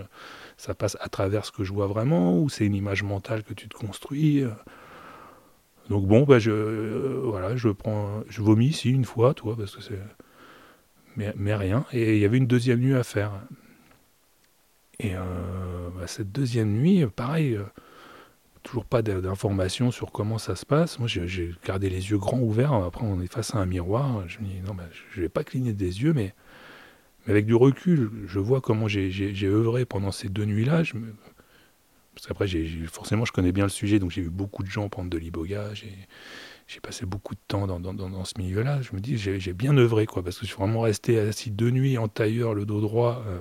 ça 0.57 0.75
passe 0.75 0.97
à 0.99 1.07
travers 1.07 1.45
ce 1.45 1.51
que 1.51 1.63
je 1.63 1.71
vois 1.71 1.87
vraiment 1.87 2.37
ou 2.37 2.49
c'est 2.49 2.65
une 2.65 2.75
image 2.75 3.03
mentale 3.03 3.43
que 3.43 3.53
tu 3.53 3.69
te 3.69 3.77
construis. 3.77 4.43
euh? 4.43 4.49
Donc 5.89 6.05
bon, 6.07 6.23
bah, 6.23 6.39
je, 6.39 6.51
euh, 6.51 7.21
voilà, 7.23 7.55
je 7.55 7.69
prends, 7.69 8.21
je 8.27 8.41
vomis 8.41 8.67
ici 8.67 8.91
une 8.91 9.05
fois, 9.05 9.33
toi, 9.33 9.55
parce 9.57 9.75
que 9.75 9.81
c'est, 9.81 9.99
mais, 11.15 11.55
rien. 11.55 11.85
Et 11.93 12.15
il 12.15 12.21
y 12.21 12.25
avait 12.25 12.37
une 12.37 12.47
deuxième 12.47 12.79
nuit 12.79 12.95
à 12.95 13.03
faire. 13.03 13.31
Et 14.99 15.15
euh, 15.15 15.89
bah, 15.97 16.07
cette 16.07 16.31
deuxième 16.31 16.73
nuit, 16.73 17.05
pareil. 17.07 17.57
Toujours 18.63 18.85
pas 18.85 19.01
d'informations 19.01 19.91
sur 19.91 20.11
comment 20.11 20.37
ça 20.37 20.55
se 20.55 20.65
passe. 20.65 20.99
Moi, 20.99 21.07
j'ai 21.07 21.55
gardé 21.65 21.89
les 21.89 22.09
yeux 22.11 22.17
grands 22.17 22.39
ouverts. 22.39 22.73
Après, 22.73 23.05
on 23.05 23.21
est 23.21 23.31
face 23.31 23.55
à 23.55 23.59
un 23.59 23.65
miroir. 23.65 24.27
Je 24.27 24.39
me 24.39 24.45
dis, 24.45 24.59
non, 24.65 24.75
je 25.11 25.21
vais 25.21 25.29
pas 25.29 25.43
cligner 25.43 25.73
des 25.73 26.01
yeux, 26.03 26.13
mais, 26.13 26.33
avec 27.27 27.45
du 27.45 27.55
recul, 27.55 28.11
je 28.27 28.39
vois 28.39 28.61
comment 28.61 28.87
j'ai- 28.87 29.45
œuvré 29.45 29.85
pendant 29.85 30.11
ces 30.11 30.29
deux 30.29 30.45
nuits-là. 30.45 30.83
Parce 32.15 32.27
qu'après, 32.27 32.47
forcément, 32.87 33.25
je 33.25 33.31
connais 33.31 33.51
bien 33.51 33.63
le 33.63 33.69
sujet, 33.69 33.99
donc 33.99 34.11
j'ai 34.11 34.21
vu 34.21 34.29
beaucoup 34.29 34.63
de 34.63 34.69
gens 34.69 34.89
prendre 34.89 35.09
de 35.09 35.17
l'iboga. 35.17 35.73
J'ai 35.73 36.79
passé 36.81 37.05
beaucoup 37.05 37.33
de 37.33 37.39
temps 37.47 37.65
dans, 37.65 37.79
dans, 37.79 38.25
ce 38.25 38.33
milieu-là. 38.37 38.81
Je 38.81 38.93
me 38.93 38.99
dis, 38.99 39.17
j'ai 39.17 39.39
j'ai 39.39 39.53
bien 39.53 39.75
œuvré, 39.77 40.05
quoi, 40.05 40.21
parce 40.23 40.37
que 40.37 40.45
je 40.45 40.51
suis 40.51 40.59
vraiment 40.59 40.81
resté 40.81 41.17
assis 41.19 41.49
deux 41.51 41.71
nuits 41.71 41.97
en 41.97 42.07
tailleur, 42.07 42.53
le 42.53 42.65
dos 42.65 42.81
droit. 42.81 43.23
euh, 43.27 43.39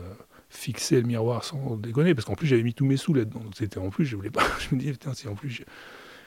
fixer 0.51 1.01
le 1.01 1.07
miroir 1.07 1.45
sans 1.45 1.77
déconner 1.77 2.15
parce 2.15 2.25
qu'en 2.25 2.35
plus 2.35 2.47
j'avais 2.47 2.63
mis 2.63 2.75
tous 2.75 2.85
mes 2.87 2.97
sous 2.97 3.15
là-dedans. 3.15 3.41
Donc 3.41 3.55
c'était 3.57 3.79
en 3.79 3.91
plus 3.91 4.07
je 4.07 4.17
voulais 4.17 4.31
pas 4.31 4.45
je 4.71 4.75
me 4.75 4.81
disais 4.81 4.93
putain 4.93 5.15
si 5.15 5.29
en 5.29 5.35
plus 5.35 5.63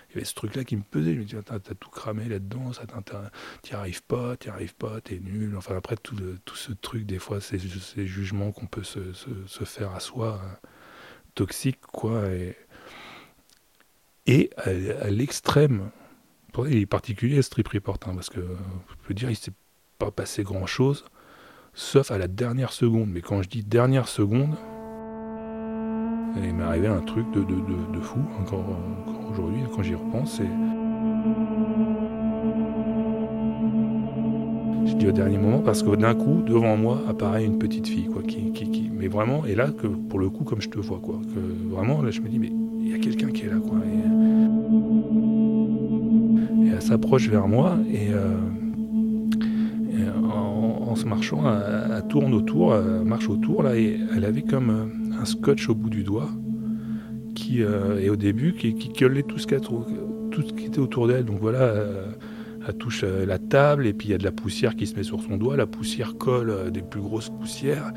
il 0.10 0.16
y 0.16 0.18
avait 0.18 0.26
ce 0.26 0.34
truc 0.34 0.56
là 0.56 0.64
qui 0.64 0.76
me 0.76 0.84
pesait. 0.84 1.14
Je 1.14 1.20
me 1.20 1.24
disais 1.24 1.42
t'as 1.44 1.60
tout 1.60 1.90
cramé 1.90 2.26
là-dedans 2.26 2.74
ça 2.74 2.84
t'y 3.62 3.74
arrives 3.74 4.04
pas 4.04 4.36
t'y 4.38 4.50
arrives 4.50 4.76
pas 4.76 5.02
t'es 5.02 5.20
nul. 5.20 5.56
Enfin 5.58 5.76
après 5.76 5.96
tout, 5.98 6.16
tout 6.46 6.56
ce 6.56 6.72
truc 6.74 7.06
des 7.06 7.20
fois 7.20 7.42
ces, 7.42 7.60
ces 7.60 8.06
jugements 8.06 8.52
qu'on 8.52 8.68
peut 8.68 8.84
se, 8.84 9.14
se- 9.14 9.66
faire 9.66 9.94
à 9.94 10.00
soi 10.00 10.42
hein, 10.44 10.58
toxiques 11.36 11.82
quoi 11.82 12.26
et, 12.30 12.56
et 14.28 14.50
à, 14.58 15.10
l'extrême 15.10 15.90
il 16.68 16.78
est 16.78 16.86
particulier 16.86 17.42
ce 17.42 17.50
trip 17.50 17.70
report 17.70 17.98
hein, 18.06 18.14
parce 18.14 18.30
que 18.30 18.42
je 18.42 19.08
peux 19.08 19.14
dire 19.14 19.30
il 19.30 19.36
s'est 19.38 19.54
pas 19.98 20.12
passé 20.12 20.44
grand 20.44 20.66
chose 20.66 21.06
sauf 21.74 22.12
à 22.12 22.18
la 22.18 22.28
dernière 22.28 22.72
seconde. 22.72 23.10
Mais 23.12 23.22
quand 23.22 23.42
je 23.42 23.50
dis 23.50 23.64
dernière 23.64 24.08
seconde, 24.08 24.56
il 26.44 26.54
m'est 26.54 26.64
arrivé 26.64 26.88
un 26.88 27.02
truc 27.02 27.30
de, 27.32 27.42
de, 27.42 27.56
de, 27.94 28.00
fou, 28.00 28.20
encore, 28.40 28.66
aujourd'hui, 29.32 29.62
quand 29.76 29.84
j'y 29.84 29.96
repense. 29.96 30.42
Je 34.86 34.94
dis 34.96 35.08
au 35.08 35.12
dernier 35.12 35.38
moment 35.38 35.60
parce 35.60 35.84
que 35.84 35.96
d'un 35.96 36.16
coup, 36.16 36.42
devant 36.42 36.78
moi, 36.78 37.02
apparaît 37.08 37.46
une 37.46 37.60
petite 37.60 37.88
fille, 37.88 38.08
quoi, 38.08 38.24
qui, 38.24 38.90
mais 38.94 39.08
vraiment, 39.08 39.46
et 39.46 39.56
là, 39.56 39.70
que 39.70 39.88
pour 39.88 40.20
le 40.20 40.30
coup, 40.30 40.44
comme 40.44 40.62
je 40.62 40.70
te 40.70 40.80
vois, 40.80 41.00
quoi, 41.00 41.20
que 41.34 41.74
vraiment, 41.74 42.02
là, 42.02 42.12
je 42.12 42.22
me 42.22 42.30
dis, 42.30 42.40
mais 42.40 42.52
il 42.80 42.92
y 42.92 42.94
a 42.94 43.00
quelqu'un 43.00 43.30
qui 43.30 43.44
est 43.46 43.50
là, 43.50 43.58
quoi. 43.58 43.78
Et, 43.86 44.00
elle 46.74 46.82
s'approche 46.82 47.28
vers 47.30 47.48
moi, 47.48 47.78
et, 47.92 48.14
euh, 48.14 48.38
en, 50.92 50.96
se 50.96 51.06
marchant, 51.06 51.44
elle, 51.46 52.08
tourne 52.08 52.34
autour, 52.34 52.76
elle 52.76 53.06
marche 53.06 53.30
autour, 53.30 53.64
là, 53.64 53.76
et 53.76 54.00
elle 54.16 54.26
avait 54.26 54.42
comme 54.42 54.70
euh, 54.70 55.20
un 55.22 55.26
scotch 55.26 55.70
au 55.70 55.76
bout 55.76 55.90
du 55.90 56.04
doigt, 56.04 56.30
qui, 57.34 57.64
euh, 57.64 58.00
et 58.00 58.10
au 58.10 58.16
début, 58.16 58.54
qui, 58.54 58.74
qui 58.76 58.92
collait 58.92 59.24
tout 59.24 59.38
ce, 59.40 59.48
qui 59.48 60.66
était 60.66 60.80
autour 60.80 61.08
d'elle. 61.08 61.26
Donc 61.26 61.40
voilà, 61.40 61.62
euh, 61.62 62.06
elle 62.68 62.76
touche 62.76 63.02
euh, 63.04 63.26
la 63.26 63.40
table, 63.40 63.88
et 63.88 63.94
puis 63.94 64.10
il 64.10 64.12
y 64.12 64.14
a 64.16 64.18
de 64.18 64.24
la 64.24 64.32
poussière 64.32 64.76
qui 64.76 64.88
se 64.88 64.96
met 64.96 65.04
sur 65.04 65.22
son 65.22 65.38
doigt, 65.38 65.58
la 65.58 65.68
poussière 65.68 66.16
colle 66.18 66.72
des 66.72 66.82
plus 66.82 67.02
grosses 67.02 67.30
poussières. 67.30 67.92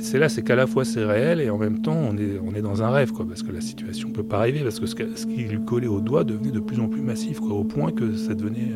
C'est 0.00 0.18
là, 0.18 0.28
c'est 0.28 0.42
qu'à 0.42 0.56
la 0.56 0.66
fois 0.66 0.84
c'est 0.84 1.04
réel, 1.04 1.40
et 1.40 1.50
en 1.50 1.58
même 1.58 1.82
temps 1.82 1.96
on 1.96 2.16
est, 2.54 2.62
dans 2.62 2.82
un 2.82 2.90
rêve, 2.90 3.12
quoi, 3.12 3.26
parce 3.26 3.42
que 3.42 3.52
la 3.52 3.60
situation 3.60 4.10
peut 4.10 4.24
pas 4.24 4.38
arriver, 4.38 4.60
parce 4.60 4.80
que 4.80 4.86
ce, 4.86 4.94
qui 4.96 5.44
lui 5.44 5.64
collait 5.64 5.86
au 5.86 6.00
doigt 6.00 6.24
devenait 6.24 6.50
de 6.50 6.58
plus 6.58 6.80
en 6.80 6.88
plus 6.88 7.00
massif, 7.00 7.40
au 7.40 7.62
point 7.62 7.92
que 7.92 8.16
ça 8.16 8.34
devenait 8.34 8.72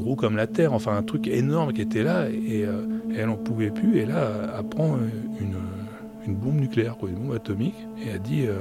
gros 0.00 0.16
comme 0.16 0.36
la 0.36 0.46
Terre, 0.46 0.72
enfin 0.72 0.96
un 0.96 1.02
truc 1.02 1.28
énorme 1.28 1.72
qui 1.72 1.82
était 1.82 2.02
là, 2.02 2.28
et, 2.28 2.64
euh, 2.64 2.82
elle 3.16 3.28
en 3.28 3.36
pouvait 3.36 3.70
plus, 3.70 3.98
et 3.98 4.06
là 4.06 4.56
elle 4.58 4.66
prend 4.66 4.98
une, 5.40 6.34
bombe 6.34 6.60
nucléaire, 6.60 6.96
une 7.06 7.14
bombe 7.14 7.34
atomique, 7.34 7.86
et 8.04 8.10
elle 8.14 8.22
dit 8.22 8.46
euh, 8.46 8.54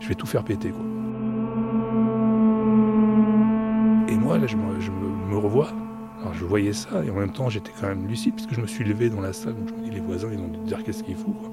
je 0.00 0.08
vais 0.08 0.14
tout 0.14 0.26
faire 0.26 0.44
péter, 0.44 0.70
quoi. 0.70 0.84
Et 4.08 4.16
moi, 4.16 4.38
là, 4.38 4.46
je 4.46 4.56
me, 4.56 5.36
revois. 5.36 5.68
Alors, 6.20 6.34
je 6.34 6.44
voyais 6.44 6.72
ça, 6.72 7.04
et 7.04 7.10
en 7.10 7.14
même 7.14 7.32
temps, 7.32 7.48
j'étais 7.48 7.72
quand 7.80 7.88
même 7.88 8.06
lucide, 8.06 8.34
puisque 8.34 8.54
je 8.54 8.60
me 8.60 8.66
suis 8.66 8.84
levé 8.84 9.10
dans 9.10 9.20
la 9.20 9.32
salle. 9.32 9.54
Donc, 9.54 9.68
je 9.68 9.74
me 9.74 9.84
dis, 9.84 9.90
les 9.90 10.00
voisins, 10.00 10.28
ils 10.32 10.38
ont 10.38 10.48
dû 10.48 10.58
dire 10.66 10.82
qu'est-ce 10.84 11.02
qu'il 11.02 11.16
quoi? 11.16 11.50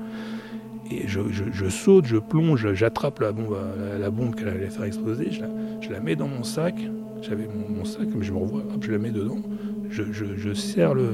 Et 0.92 1.08
je, 1.08 1.70
saute, 1.70 2.06
je 2.06 2.18
plonge, 2.18 2.74
j'attrape 2.74 3.20
la 3.20 3.32
bombe, 3.32 4.36
qu'elle 4.36 4.50
allait 4.50 4.70
faire 4.70 4.84
exploser, 4.84 5.32
je 5.32 5.90
la 5.90 6.00
mets 6.00 6.16
dans 6.16 6.28
mon 6.28 6.44
sac. 6.44 6.76
J'avais 7.24 7.48
mon, 7.48 7.86
sac, 7.86 8.08
mais 8.14 8.26
je 8.26 8.34
me 8.34 8.38
revois, 8.38 8.64
je 8.82 8.92
la 8.92 8.98
mets 8.98 9.12
dedans. 9.12 9.40
Je, 9.90 10.04
je- 10.12 10.54
serre 10.54 10.94
le. 10.94 11.10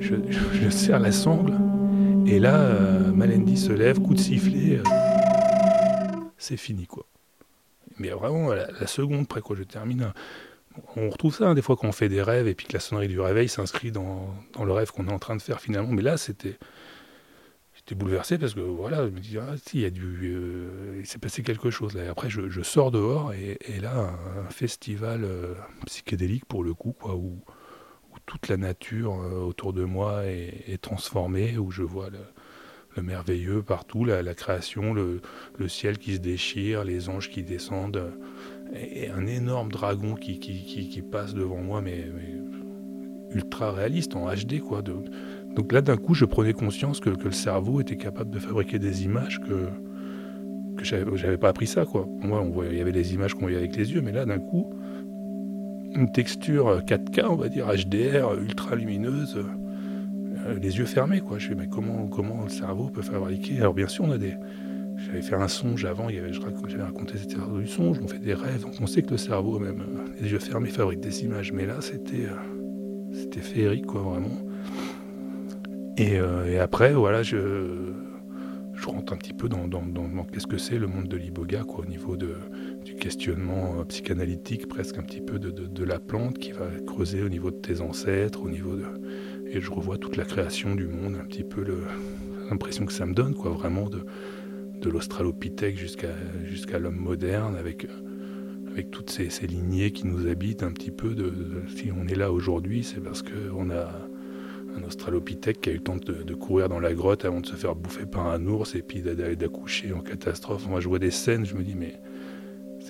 Je, 0.00 0.16
je- 0.60 0.70
serre 0.70 0.98
la 0.98 1.12
sangle. 1.12 1.54
Et 2.26 2.40
là, 2.40 2.56
euh, 2.60 3.12
Malendi 3.12 3.56
se 3.56 3.72
lève, 3.72 4.00
coup 4.00 4.14
de 4.14 4.18
sifflet. 4.20 4.78
euh, 4.78 4.82
c'est 6.36 6.56
fini, 6.56 6.86
quoi. 6.86 7.06
Mais 7.98 8.08
vraiment, 8.10 8.48
la 8.52 8.86
seconde 8.88 9.28
près, 9.28 9.40
quoi, 9.40 9.54
je 9.54 9.62
termine. 9.62 10.12
on 10.96 11.10
retrouve 11.10 11.34
ça 11.34 11.48
hein, 11.48 11.54
des 11.54 11.62
fois 11.62 11.76
quand 11.76 11.86
on 11.86 11.92
fait 11.92 12.08
des 12.08 12.22
rêves 12.22 12.48
et 12.48 12.54
puis 12.54 12.66
que 12.66 12.72
la 12.72 12.80
sonnerie 12.80 13.06
du 13.06 13.20
réveil 13.20 13.48
s'inscrit 13.48 13.92
dans, 13.92 14.34
dans, 14.54 14.64
le 14.64 14.72
rêve 14.72 14.90
qu'on 14.90 15.06
est 15.06 15.12
en 15.12 15.18
train 15.20 15.36
de 15.36 15.42
faire 15.42 15.60
finalement. 15.60 15.92
Mais 15.92 16.02
là, 16.02 16.16
c'était. 16.16 16.58
J'étais 17.84 17.96
bouleversé 17.96 18.38
parce 18.38 18.54
que 18.54 18.60
voilà, 18.60 19.04
je 19.06 19.10
me 19.10 19.18
dis, 19.18 19.38
ah, 19.38 19.56
il 19.74 19.80
y 19.80 19.84
a 19.84 19.90
du. 19.90 20.20
Euh, 20.22 21.00
il 21.00 21.06
s'est 21.06 21.18
passé 21.18 21.42
quelque 21.42 21.70
chose 21.70 21.94
là. 21.94 22.04
Et 22.04 22.08
après, 22.08 22.30
je, 22.30 22.48
je 22.48 22.62
sors 22.62 22.92
dehors 22.92 23.32
et, 23.32 23.58
et 23.66 23.80
là, 23.80 24.14
un, 24.46 24.50
festival 24.50 25.24
euh, 25.24 25.54
psychédélique 25.86 26.44
pour 26.44 26.62
le 26.62 26.74
coup, 26.74 26.92
quoi, 26.92 27.16
où, 27.16 27.40
où 28.12 28.16
toute 28.24 28.46
la 28.46 28.56
nature 28.56 29.20
euh, 29.20 29.40
autour 29.40 29.72
de 29.72 29.82
moi 29.82 30.26
est, 30.26 30.64
est, 30.68 30.80
transformée, 30.80 31.58
où 31.58 31.72
je 31.72 31.82
vois 31.82 32.08
le, 32.08 32.20
le 32.96 33.02
merveilleux 33.02 33.64
partout, 33.64 34.04
la, 34.04 34.22
la 34.22 34.34
création, 34.34 34.94
le, 34.94 35.20
le, 35.58 35.68
ciel 35.68 35.98
qui 35.98 36.14
se 36.14 36.20
déchire, 36.20 36.84
les 36.84 37.08
anges 37.08 37.30
qui 37.30 37.42
descendent 37.42 38.12
et 38.74 39.08
un 39.08 39.26
énorme 39.26 39.72
dragon 39.72 40.14
qui, 40.14 40.38
qui, 40.38 40.62
qui, 40.62 41.02
passe 41.02 41.34
devant 41.34 41.60
moi, 41.60 41.82
mais, 41.82 42.06
ultra 43.34 43.72
réaliste, 43.72 44.14
en 44.14 44.32
HD. 44.32 44.60
quoi. 44.60 44.82
Donc 45.54 45.72
là, 45.72 45.82
d'un 45.82 45.96
coup, 45.96 46.14
je 46.14 46.24
prenais 46.24 46.52
conscience 46.52 47.00
que, 47.00 47.10
le 47.10 47.32
cerveau 47.32 47.80
était 47.80 47.96
capable 47.96 48.30
de 48.30 48.38
fabriquer 48.38 48.78
des 48.78 49.04
images 49.04 49.40
que, 49.40 49.68
que 50.76 50.84
j'avais 50.84 51.36
pas 51.36 51.48
appris 51.48 51.66
ça. 51.66 51.84
Quoi. 51.84 52.08
Moi, 52.22 52.40
on 52.40 52.62
il 52.64 52.76
y 52.76 52.80
avait 52.80 52.92
les 52.92 53.14
images 53.14 53.34
qu'on 53.34 53.42
voyait 53.42 53.58
avec 53.58 53.76
les 53.76 53.92
yeux, 53.92 54.00
mais 54.00 54.12
là, 54.12 54.24
d'un 54.24 54.38
coup, 54.38 54.72
une 55.94 56.10
texture 56.10 56.80
4K, 56.80 57.26
on 57.28 57.36
va 57.36 57.48
dire, 57.48 57.66
HDR, 57.66 58.34
ultra 58.40 58.76
lumineuse, 58.76 59.36
euh, 59.36 60.58
les 60.60 60.78
yeux 60.78 60.86
fermés. 60.86 61.20
Quoi. 61.20 61.38
Je 61.38 61.50
me 61.50 61.56
mais 61.56 61.68
comment, 61.68 62.06
comment 62.06 62.42
le 62.44 62.48
cerveau 62.48 62.88
peut 62.88 63.02
fabriquer? 63.02 63.58
Alors 63.58 63.74
bien 63.74 63.88
sûr, 63.88 64.04
on 64.04 64.12
a 64.12 64.18
des 64.18 64.34
j'avais 65.06 65.22
fait 65.22 65.34
un 65.34 65.48
songe 65.48 65.84
avant, 65.84 66.08
j'avais 66.08 66.82
raconté 66.82 67.18
cette 67.18 67.32
histoire 67.32 67.48
du 67.48 67.66
songe, 67.66 67.98
on 68.02 68.06
fait 68.06 68.18
des 68.20 68.34
rêves, 68.34 68.62
donc 68.62 68.74
on 68.80 68.86
sait 68.86 69.02
que 69.02 69.10
le 69.10 69.16
cerveau, 69.16 69.58
même 69.58 69.80
euh, 69.80 70.04
les 70.20 70.30
yeux 70.30 70.38
fermés, 70.38 70.68
fabrique 70.68 71.00
des 71.00 71.24
images. 71.24 71.52
Mais 71.52 71.66
là, 71.66 71.80
c'était 71.80 72.26
euh, 72.26 73.12
c'était 73.12 73.40
féerique, 73.40 73.86
quoi, 73.86 74.02
vraiment. 74.02 74.51
Et, 75.96 76.18
euh, 76.18 76.62
après, 76.62 76.92
voilà, 76.94 77.22
je, 77.22 77.38
rentre 78.84 79.12
un 79.12 79.16
petit 79.16 79.32
peu 79.32 79.48
dans, 79.48 79.68
qu'est-ce 80.32 80.46
que 80.46 80.58
c'est 80.58 80.78
le 80.78 80.88
monde 80.88 81.06
de 81.08 81.16
l'iboga, 81.16 81.62
quoi, 81.62 81.84
au 81.84 81.88
niveau 81.88 82.16
du 82.16 82.94
questionnement 82.94 83.84
psychanalytique, 83.84 84.68
presque 84.68 84.98
un 84.98 85.02
petit 85.02 85.20
peu 85.20 85.38
de, 85.38 85.84
la 85.84 85.98
plante 85.98 86.38
qui 86.38 86.52
va 86.52 86.66
creuser 86.86 87.22
au 87.22 87.28
niveau 87.28 87.50
de 87.50 87.56
tes 87.56 87.80
ancêtres, 87.80 88.42
au 88.42 88.50
niveau 88.50 88.76
de. 88.76 88.84
Et 89.46 89.60
je 89.60 89.70
revois 89.70 89.98
toute 89.98 90.16
la 90.16 90.24
création 90.24 90.74
du 90.74 90.86
monde, 90.86 91.16
un 91.20 91.24
petit 91.24 91.44
peu 91.44 91.64
l'impression 92.50 92.86
que 92.86 92.92
ça 92.92 93.06
me 93.06 93.14
donne, 93.14 93.34
quoi, 93.34 93.50
vraiment 93.50 93.88
de 93.88 94.04
de 94.82 94.90
l'Australopithèque 94.90 95.76
jusqu'à 95.76 96.78
l'homme 96.78 96.96
moderne, 96.96 97.56
avec, 97.56 97.86
avec 98.70 98.90
toutes 98.90 99.10
ces, 99.10 99.46
lignées 99.46 99.92
qui 99.92 100.06
nous 100.06 100.26
habitent 100.26 100.62
un 100.62 100.72
petit 100.72 100.90
peu. 100.90 101.14
Si 101.74 101.90
on 101.96 102.06
est 102.08 102.16
là 102.16 102.32
aujourd'hui, 102.32 102.82
c'est 102.82 103.00
parce 103.00 103.22
qu'on 103.22 103.70
a 103.70 103.90
un 104.82 104.86
Australopithèque 104.86 105.60
qui 105.60 105.70
a 105.70 105.72
eu 105.72 105.76
le 105.76 105.82
temps 105.82 105.96
de, 105.96 106.34
courir 106.34 106.68
dans 106.68 106.80
la 106.80 106.92
grotte 106.94 107.24
avant 107.24 107.40
de 107.40 107.46
se 107.46 107.54
faire 107.54 107.74
bouffer 107.74 108.06
par 108.06 108.26
un 108.26 108.46
ours 108.46 108.74
et 108.74 108.82
puis 108.82 109.02
d'accoucher 109.02 109.92
en 109.92 110.00
catastrophe. 110.00 110.66
Moi, 110.68 110.80
je 110.80 110.88
vois 110.88 110.98
des 110.98 111.10
scènes, 111.10 111.44
je 111.46 111.54
me 111.54 111.62
dis, 111.62 111.74
mais 111.74 112.00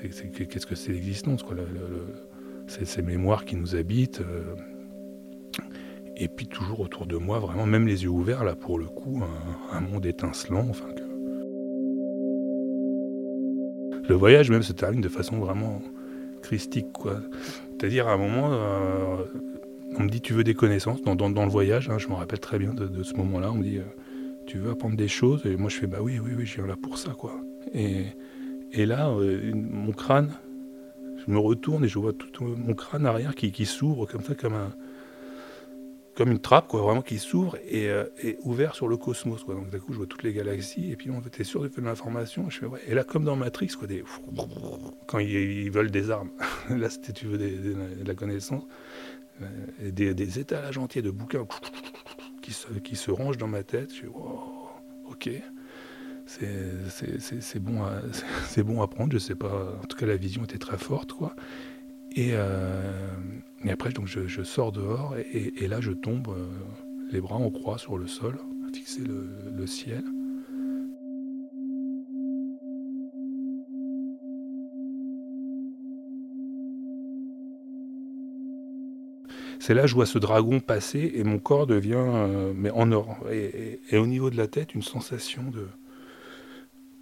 qu'est-ce 0.01 0.67
que 0.67 0.75
c'est 0.75 0.93
l'existence 0.93 1.45
C'est 2.67 2.87
ces 2.87 3.03
mémoires 3.03 3.45
qui 3.45 3.57
nous 3.57 3.77
habitent. 3.77 4.21
Euh, 4.21 4.55
et 6.17 6.29
puis 6.29 6.47
toujours 6.47 6.81
autour 6.81 7.07
de 7.07 7.17
moi, 7.17 7.39
vraiment, 7.39 7.67
même 7.67 7.87
les 7.87 8.05
yeux 8.05 8.11
ouverts, 8.11 8.45
là, 8.45 8.55
pour 8.55 8.79
le 8.79 8.87
coup, 8.87 9.23
un, 9.73 9.81
monde 9.81 10.07
étincelant, 10.07 10.69
enfin, 10.69 10.87
que, 10.95 11.03
le 14.09 14.15
voyage 14.15 14.51
même 14.51 14.63
se 14.63 14.73
termine 14.73 15.01
de 15.01 15.09
façon 15.09 15.39
vraiment 15.39 15.81
christique. 16.43 16.89
C'est-à-dire 17.79 18.09
à 18.09 18.13
un 18.13 18.19
moment, 18.19 18.53
euh, 18.53 19.25
on 19.99 20.05
me 20.05 20.09
dit 20.09 20.21
tu 20.21 20.33
veux 20.33 20.45
des 20.45 20.55
connaissances 20.55 21.03
dans, 21.03 21.15
le 21.29 21.51
voyage. 21.51 21.89
Hein, 21.91 21.99
je 21.99 22.09
me 22.09 22.15
rappelle 22.15 22.41
très 22.41 22.59
bien 22.59 22.73
de, 22.75 23.03
ce 23.03 23.15
moment-là. 23.15 23.53
On 23.53 23.57
me 23.57 23.63
dit 23.63 23.79
euh, 23.79 23.85
tu 24.47 24.59
veux 24.59 24.71
apprendre 24.71 24.97
des 24.97 25.09
choses? 25.09 25.45
Et 25.47 25.57
moi 25.57 25.69
je 25.69 25.77
fais 25.77 25.87
bah 25.87 25.99
oui 26.01 26.19
oui 26.19 26.33
oui 26.37 26.47
je 26.47 26.57
viens 26.57 26.67
là 26.67 26.77
pour 26.81 26.99
ça 26.99 27.11
quoi. 27.11 27.35
Et, 27.75 28.07
et 28.73 28.87
là 28.87 29.11
euh, 29.11 29.53
mon 29.55 29.93
crâne, 29.93 30.33
je 31.25 31.31
me 31.31 31.39
retourne 31.39 31.85
et 31.85 31.89
je 31.89 31.99
vois 31.99 32.13
tout 32.13 32.45
mon 32.45 32.75
crâne 32.75 33.07
arrière 33.07 33.35
qui, 33.35 33.67
s'ouvre 33.67 34.07
comme 34.07 34.23
ça 34.23 34.35
comme 34.35 34.55
un 34.55 34.73
comme 36.15 36.31
une 36.31 36.41
trappe, 36.41 36.69
quoi, 36.69 36.83
vraiment 36.83 37.03
qui 37.03 37.19
s'ouvre 37.19 37.57
et, 37.67 37.89
euh, 37.89 38.05
ouvert 38.43 38.75
sur 38.75 38.87
le 38.87 38.97
cosmos. 38.97 39.45
Quoi. 39.45 39.55
Donc 39.55 39.71
d'un 39.71 39.79
coup, 39.79 39.93
je 39.93 39.99
vois 39.99 40.07
toutes 40.07 40.23
les 40.23 40.33
galaxies 40.33 40.91
et 40.91 40.97
puis 40.97 41.11
on 41.11 41.21
était 41.21 41.45
sûr 41.45 41.63
de 41.63 41.69
faire 41.69 41.83
de 41.83 41.89
l'information. 41.89 42.51
Je 42.51 42.59
fais 42.59 42.67
ouais. 42.67 42.81
Et 42.87 42.95
là, 42.95 43.05
comme 43.05 43.25
dans 43.25 43.37
Matrix, 43.37 43.69
quoi, 43.79 43.89
des 43.89 44.05
quand 45.07 45.19
ils, 45.19 45.71
veulent 45.71 45.91
des 45.91 46.11
armes. 46.11 46.31
là, 46.71 46.91
c'était 46.91 47.13
tu 47.13 47.27
veux 47.27 47.39
de 47.39 48.07
la 48.07 48.15
connaissance, 48.15 48.63
euh, 48.63 48.67
des, 49.81 50.15
des, 50.15 50.39
étalages 50.39 50.79
entiers 50.79 51.03
de 51.03 51.11
bouquins 51.11 51.47
qui 52.43 52.53
se, 52.53 52.73
qui 52.79 52.97
se 52.97 53.11
rangent 53.11 53.39
dans 53.39 53.49
ma 53.49 53.63
tête. 53.63 53.95
Je 53.95 54.03
fais 54.03 54.07
wow, 54.07 54.71
ok. 55.07 55.31
C'est 56.27 57.59
bon, 57.59 57.83
à, 57.83 58.01
bon 58.63 58.83
à 58.83 58.89
prendre, 58.89 59.13
je 59.13 59.19
sais 59.19 59.35
pas. 59.35 59.79
En 59.83 59.87
tout 59.87 59.97
cas, 59.97 60.07
la 60.07 60.17
vision 60.17 60.45
était 60.45 60.59
très 60.59 60.79
forte, 60.79 61.13
quoi. 61.13 61.35
Et, 62.15 62.31
euh, 62.33 63.11
et 63.65 63.71
après, 63.71 63.91
donc, 63.91 64.07
je, 64.07 64.43
sors 64.43 64.73
dehors 64.73 65.17
et, 65.17 65.67
là, 65.67 65.81
je 65.81 65.93
tombe 65.93 66.29
euh, 66.29 66.47
les 67.11 67.21
bras 67.21 67.37
en 67.37 67.51
croix 67.51 67.79
sur 67.79 67.97
le 67.99 68.07
sol, 68.07 68.39
à 68.69 68.73
fixer 68.75 69.03
le, 69.03 69.67
ciel. 69.67 70.05
C'est 79.63 79.75
là 79.75 79.83
que 79.83 79.87
je 79.89 79.95
vois 79.95 80.07
ce 80.07 80.19
dragon 80.19 80.59
passer 80.59 81.13
et 81.15 81.23
mon 81.23 81.39
corps 81.39 81.69
devient 81.69 81.95
euh, 81.97 82.53
mais 82.53 82.71
en 82.71 82.91
or. 82.91 83.17
et, 83.31 83.97
au 83.97 84.07
niveau 84.09 84.29
de 84.29 84.37
la 84.37 84.49
tête, 84.49 84.75
une 84.75 84.83
sensation 84.83 85.45
de, 85.51 85.69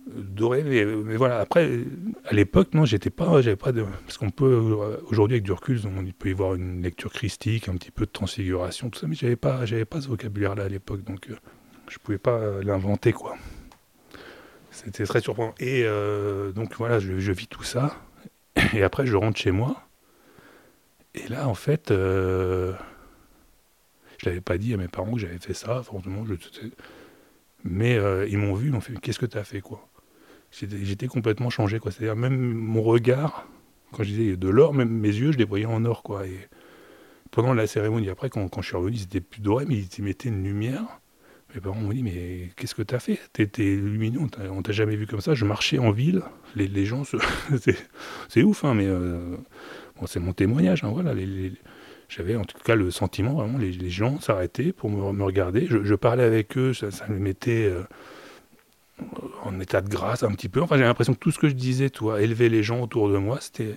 doré. 0.07 0.63
Mais, 0.63 1.17
voilà, 1.17 1.39
après, 1.39 1.81
à 2.27 2.35
l'époque, 2.35 2.75
non, 2.75 2.85
j'étais 2.85 3.09
pas, 3.09 3.41
j'avais 3.41 3.57
pas 3.57 3.73
de. 3.73 3.87
Parce 4.05 4.19
qu'on 4.19 4.29
peut, 4.29 4.77
aujourd'hui, 5.07 5.37
avec 5.37 5.45
du 5.45 5.53
recul, 5.53 5.81
on 5.87 6.05
peut 6.13 6.29
y 6.29 6.35
voir 6.35 6.55
une 6.55 6.83
lecture 6.83 7.11
christique, 7.11 7.67
un 7.71 7.77
petit 7.77 7.91
peu 7.91 8.05
de 8.05 8.11
transfiguration, 8.11 8.91
tout 8.91 8.99
ça, 8.99 9.07
mais 9.07 9.15
j'avais 9.15 9.37
pas, 9.37 9.65
j'avais 9.65 9.87
pas 9.87 10.03
ce 10.03 10.09
vocabulaire-là 10.09 10.65
à 10.65 10.69
l'époque, 10.69 11.03
donc 11.03 11.31
euh, 11.31 11.37
je 11.89 11.97
pouvais 11.97 12.19
pas 12.19 12.61
l'inventer, 12.63 13.15
quoi. 13.15 13.37
C'était 14.71 15.05
très 15.05 15.23
surprenant. 15.23 15.55
Et 15.61 15.85
euh, 15.85 16.53
donc 16.53 16.75
voilà, 16.77 16.99
je, 16.99 17.33
vis 17.33 17.47
tout 17.47 17.65
ça, 17.65 17.97
et 18.75 18.83
après, 18.83 19.07
je 19.07 19.17
rentre 19.17 19.39
chez 19.39 19.51
moi, 19.51 19.89
et 21.15 21.29
là, 21.29 21.49
en 21.49 21.55
fait. 21.55 21.91
Euh, 21.91 22.73
je 24.19 24.29
l'avais 24.29 24.43
pas 24.43 24.59
dit 24.59 24.75
à 24.75 24.77
mes 24.77 24.89
parents 24.89 25.15
que 25.15 25.19
j'avais 25.19 25.39
fait 25.39 25.55
ça, 25.55 25.83
forcément, 25.83 26.27
je, 26.27 26.35
mais 27.65 27.99
ils 28.29 28.37
m'ont 28.37 28.55
vu, 28.55 28.69
ils 28.69 28.73
m'ont 28.73 28.81
fait 28.81 28.93
Qu'est-ce 29.01 29.19
que 29.19 29.25
tu 29.25 29.39
as 29.39 29.45
fait 29.45 29.63
quoi? 29.63 29.89
J'étais 30.51 31.07
complètement 31.07 31.51
changé. 31.51 31.79
Quoi. 31.79 31.91
C'est-à-dire 31.91 32.17
même 32.17 32.37
mon 32.39 32.83
regard, 32.83 33.47
quand 33.93 34.03
je 34.03 34.11
disais 34.11 34.37
de 34.37 34.49
l'or, 34.49 34.75
même 34.75 34.91
mes 34.91 35.09
yeux, 35.09 35.33
je 35.33 35.39
les 35.39 35.45
voyais 35.45 35.67
en 35.67 35.85
or. 35.85 36.03
Quoi. 36.03 36.27
Et 36.27 36.49
pendant 37.31 37.55
la 37.55 37.67
cérémonie, 37.67 38.09
après, 38.09 38.31
quand, 38.31 38.49
je 38.61 38.67
suis 38.67 38.77
revenu, 38.77 38.97
c'était 38.97 39.21
plus 39.21 39.41
doré, 39.41 39.65
mais 39.67 39.79
ils 39.79 40.05
mettaient 40.05 40.29
une 40.29 40.43
lumière. 40.43 41.01
Mes 41.55 41.61
parents 41.61 41.81
m'ont 41.81 41.93
dit, 41.93 42.03
mais 42.03 42.51
qu'est-ce 42.57 42.77
que 42.77 42.83
tu 42.83 42.95
as 42.95 43.01
fait 43.01 43.19
T'étais 43.33 43.75
lumineux, 43.75 44.21
on 44.21 44.63
t'a 44.63 44.73
jamais 44.73 44.95
vu 44.95 45.07
comme 45.07 45.21
ça. 45.21 45.35
Je 45.35 45.45
marchais 45.45 45.79
en 45.79 45.91
ville, 45.91 46.23
les, 46.55 46.69
les 46.69 46.85
gens, 46.85 47.03
se... 47.03 47.17
c'est 48.29 48.43
ouf, 48.43 48.65
hein, 48.65 48.75
mais 48.75 48.87
euh, 48.87 49.37
c'est 50.07 50.21
mon 50.21 50.33
témoignage. 50.33 50.85
Hein, 50.85 50.91
voilà, 50.93 51.15
J'avais 52.09 52.37
en 52.37 52.45
tout 52.45 52.59
cas 52.59 52.75
le 52.75 52.91
sentiment, 52.91 53.35
vraiment, 53.35 53.59
les, 53.59 53.91
gens 53.91 54.21
s'arrêtaient 54.21 54.73
pour 54.73 54.91
me, 54.91 55.23
regarder. 55.23 55.67
Je, 55.69 55.95
parlais 55.95 56.25
avec 56.25 56.57
eux, 56.57 56.73
ça, 56.75 56.89
me 57.09 57.19
mettait... 57.19 57.67
Euh, 57.67 57.83
en 59.45 59.59
état 59.61 59.81
de 59.81 59.89
grâce 59.89 60.23
un 60.23 60.33
petit 60.33 60.51
peu. 60.51 60.61
Enfin, 60.61 60.77
j'ai 60.77 60.85
l'impression 60.85 61.15
que 61.15 61.19
tout 61.19 61.31
ce 61.31 61.39
que 61.39 61.49
je 61.49 61.55
disais, 61.55 61.89
toi, 61.89 62.21
élever 62.21 62.51
les 62.51 62.63
gens 62.63 62.83
autour 62.83 63.09
de 63.09 63.17
moi, 63.17 63.39
c'était. 63.41 63.77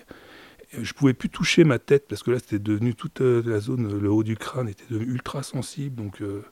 Je 0.81 0.91
pouvais 0.93 1.13
plus 1.13 1.29
toucher 1.29 1.63
ma 1.63 1.79
tête 1.79 2.07
parce 2.09 2.23
que 2.23 2.31
là, 2.31 2.39
c'était 2.39 2.59
devenu 2.59 2.95
toute 2.95 3.21
euh, 3.21 3.43
la 3.45 3.59
zone, 3.59 3.99
le 3.99 4.11
haut 4.11 4.23
du 4.23 4.35
crâne 4.35 4.67
était 4.67 4.83
ultra 4.89 5.43
sensible. 5.43 5.95
Donc, 5.95 6.21
euh, 6.21 6.43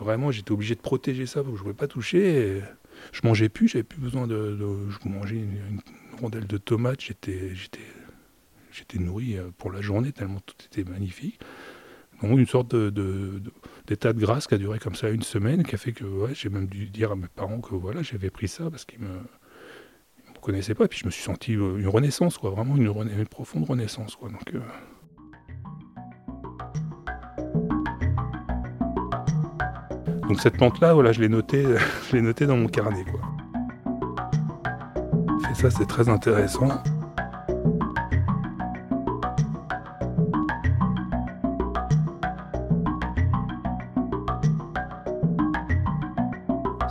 vraiment, 0.00 0.30
j'étais 0.30 0.52
obligé 0.52 0.74
de 0.74 0.80
protéger 0.80 1.26
ça 1.26 1.42
je 1.44 1.50
ne 1.50 1.56
pouvais 1.56 1.72
pas 1.72 1.86
toucher. 1.86 2.60
je 3.12 3.20
mangeais 3.24 3.48
plus, 3.48 3.68
j'avais 3.68 3.84
plus 3.84 4.00
besoin 4.00 4.26
de. 4.26 4.58
je 4.58 5.08
mangeais 5.08 5.36
une, 5.36 5.80
rondelle 6.20 6.46
de 6.46 6.56
tomate, 6.56 7.00
j'étais, 7.00 7.52
j'étais, 8.76 8.98
nourri 8.98 9.36
euh, 9.36 9.50
pour 9.56 9.70
la 9.70 9.80
journée 9.80 10.12
tellement 10.12 10.40
tout 10.40 10.54
était 10.64 10.88
magnifique. 10.88 11.40
Donc, 12.22 12.38
une 12.38 12.46
sorte 12.46 12.74
de 12.74 13.42
d'état 13.86 14.12
de 14.12 14.18
grâce 14.18 14.46
qui 14.46 14.54
a 14.54 14.58
duré 14.58 14.78
comme 14.78 14.94
ça 14.94 15.10
une 15.10 15.22
semaine, 15.22 15.62
qui 15.62 15.74
a 15.74 15.78
fait 15.78 15.92
que 15.92 16.04
j'ai 16.32 16.48
même 16.48 16.66
dû 16.66 16.86
dire 16.86 17.12
à 17.12 17.16
mes 17.16 17.28
parents 17.28 17.60
que 17.60 17.74
voilà, 17.74 18.02
j'avais 18.02 18.30
pris 18.30 18.48
ça 18.48 18.70
parce 18.70 18.84
qu'ils 18.84 19.00
me, 19.00 19.08
me 19.08 20.40
connaissaient 20.40 20.74
pas. 20.74 20.84
Et 20.84 20.88
puis 20.88 20.98
je 20.98 21.06
me 21.06 21.10
suis 21.10 21.22
senti 21.22 21.54
euh, 21.54 21.76
une 21.76 21.88
renaissance, 21.88 22.38
quoi, 22.38 22.50
vraiment 22.50 22.76
une, 22.76 23.26
profonde 23.26 23.68
renaissance. 23.68 24.16
Quoi, 24.16 24.30
donc, 24.30 24.54
euh. 24.54 24.60
cette 30.38 30.54
plante-là, 30.54 30.94
voilà, 30.94 31.12
je 31.12 31.20
l'ai 31.20 31.28
notée, 31.28 32.46
dans 32.46 32.56
mon 32.56 32.68
carnet. 32.68 33.04
Quoi. 33.04 33.20
Et 35.50 35.54
ça, 35.54 35.70
c'est 35.70 35.86
très 35.86 36.08
intéressant. 36.08 36.82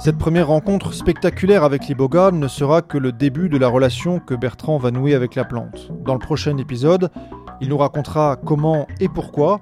Cette 0.05 0.19
première 0.19 0.49
rencontre 0.49 0.93
spectaculaire 0.93 1.63
avec 1.63 1.87
l'iboga 1.87 2.29
ne 2.29 2.47
sera 2.47 2.83
que 2.83 2.99
le 2.99 3.11
début 3.11 3.49
de 3.49 3.57
la 3.57 3.67
relation 3.67 4.19
que 4.19 4.35
Bertrand 4.35 4.77
va 4.77 4.91
nouer 4.91 5.15
avec 5.15 5.33
la 5.33 5.45
plante. 5.45 5.91
Dans 6.03 6.13
le 6.13 6.19
prochain 6.19 6.59
épisode, 6.59 7.09
il 7.59 7.69
nous 7.69 7.77
racontera 7.79 8.35
comment 8.35 8.85
et 8.99 9.09
pourquoi 9.09 9.61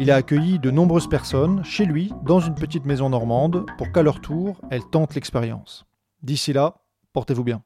il 0.00 0.10
a 0.10 0.16
accueilli 0.16 0.58
de 0.58 0.72
nombreuses 0.72 1.08
personnes 1.08 1.62
chez 1.62 1.84
lui 1.84 2.12
dans 2.24 2.40
une 2.40 2.56
petite 2.56 2.86
maison 2.86 3.08
normande 3.08 3.66
pour 3.78 3.92
qu'à 3.92 4.02
leur 4.02 4.20
tour, 4.20 4.60
elles 4.68 4.82
tentent 4.82 5.14
l'expérience. 5.14 5.84
D'ici 6.24 6.52
là, 6.52 6.74
portez-vous 7.12 7.44
bien. 7.44 7.62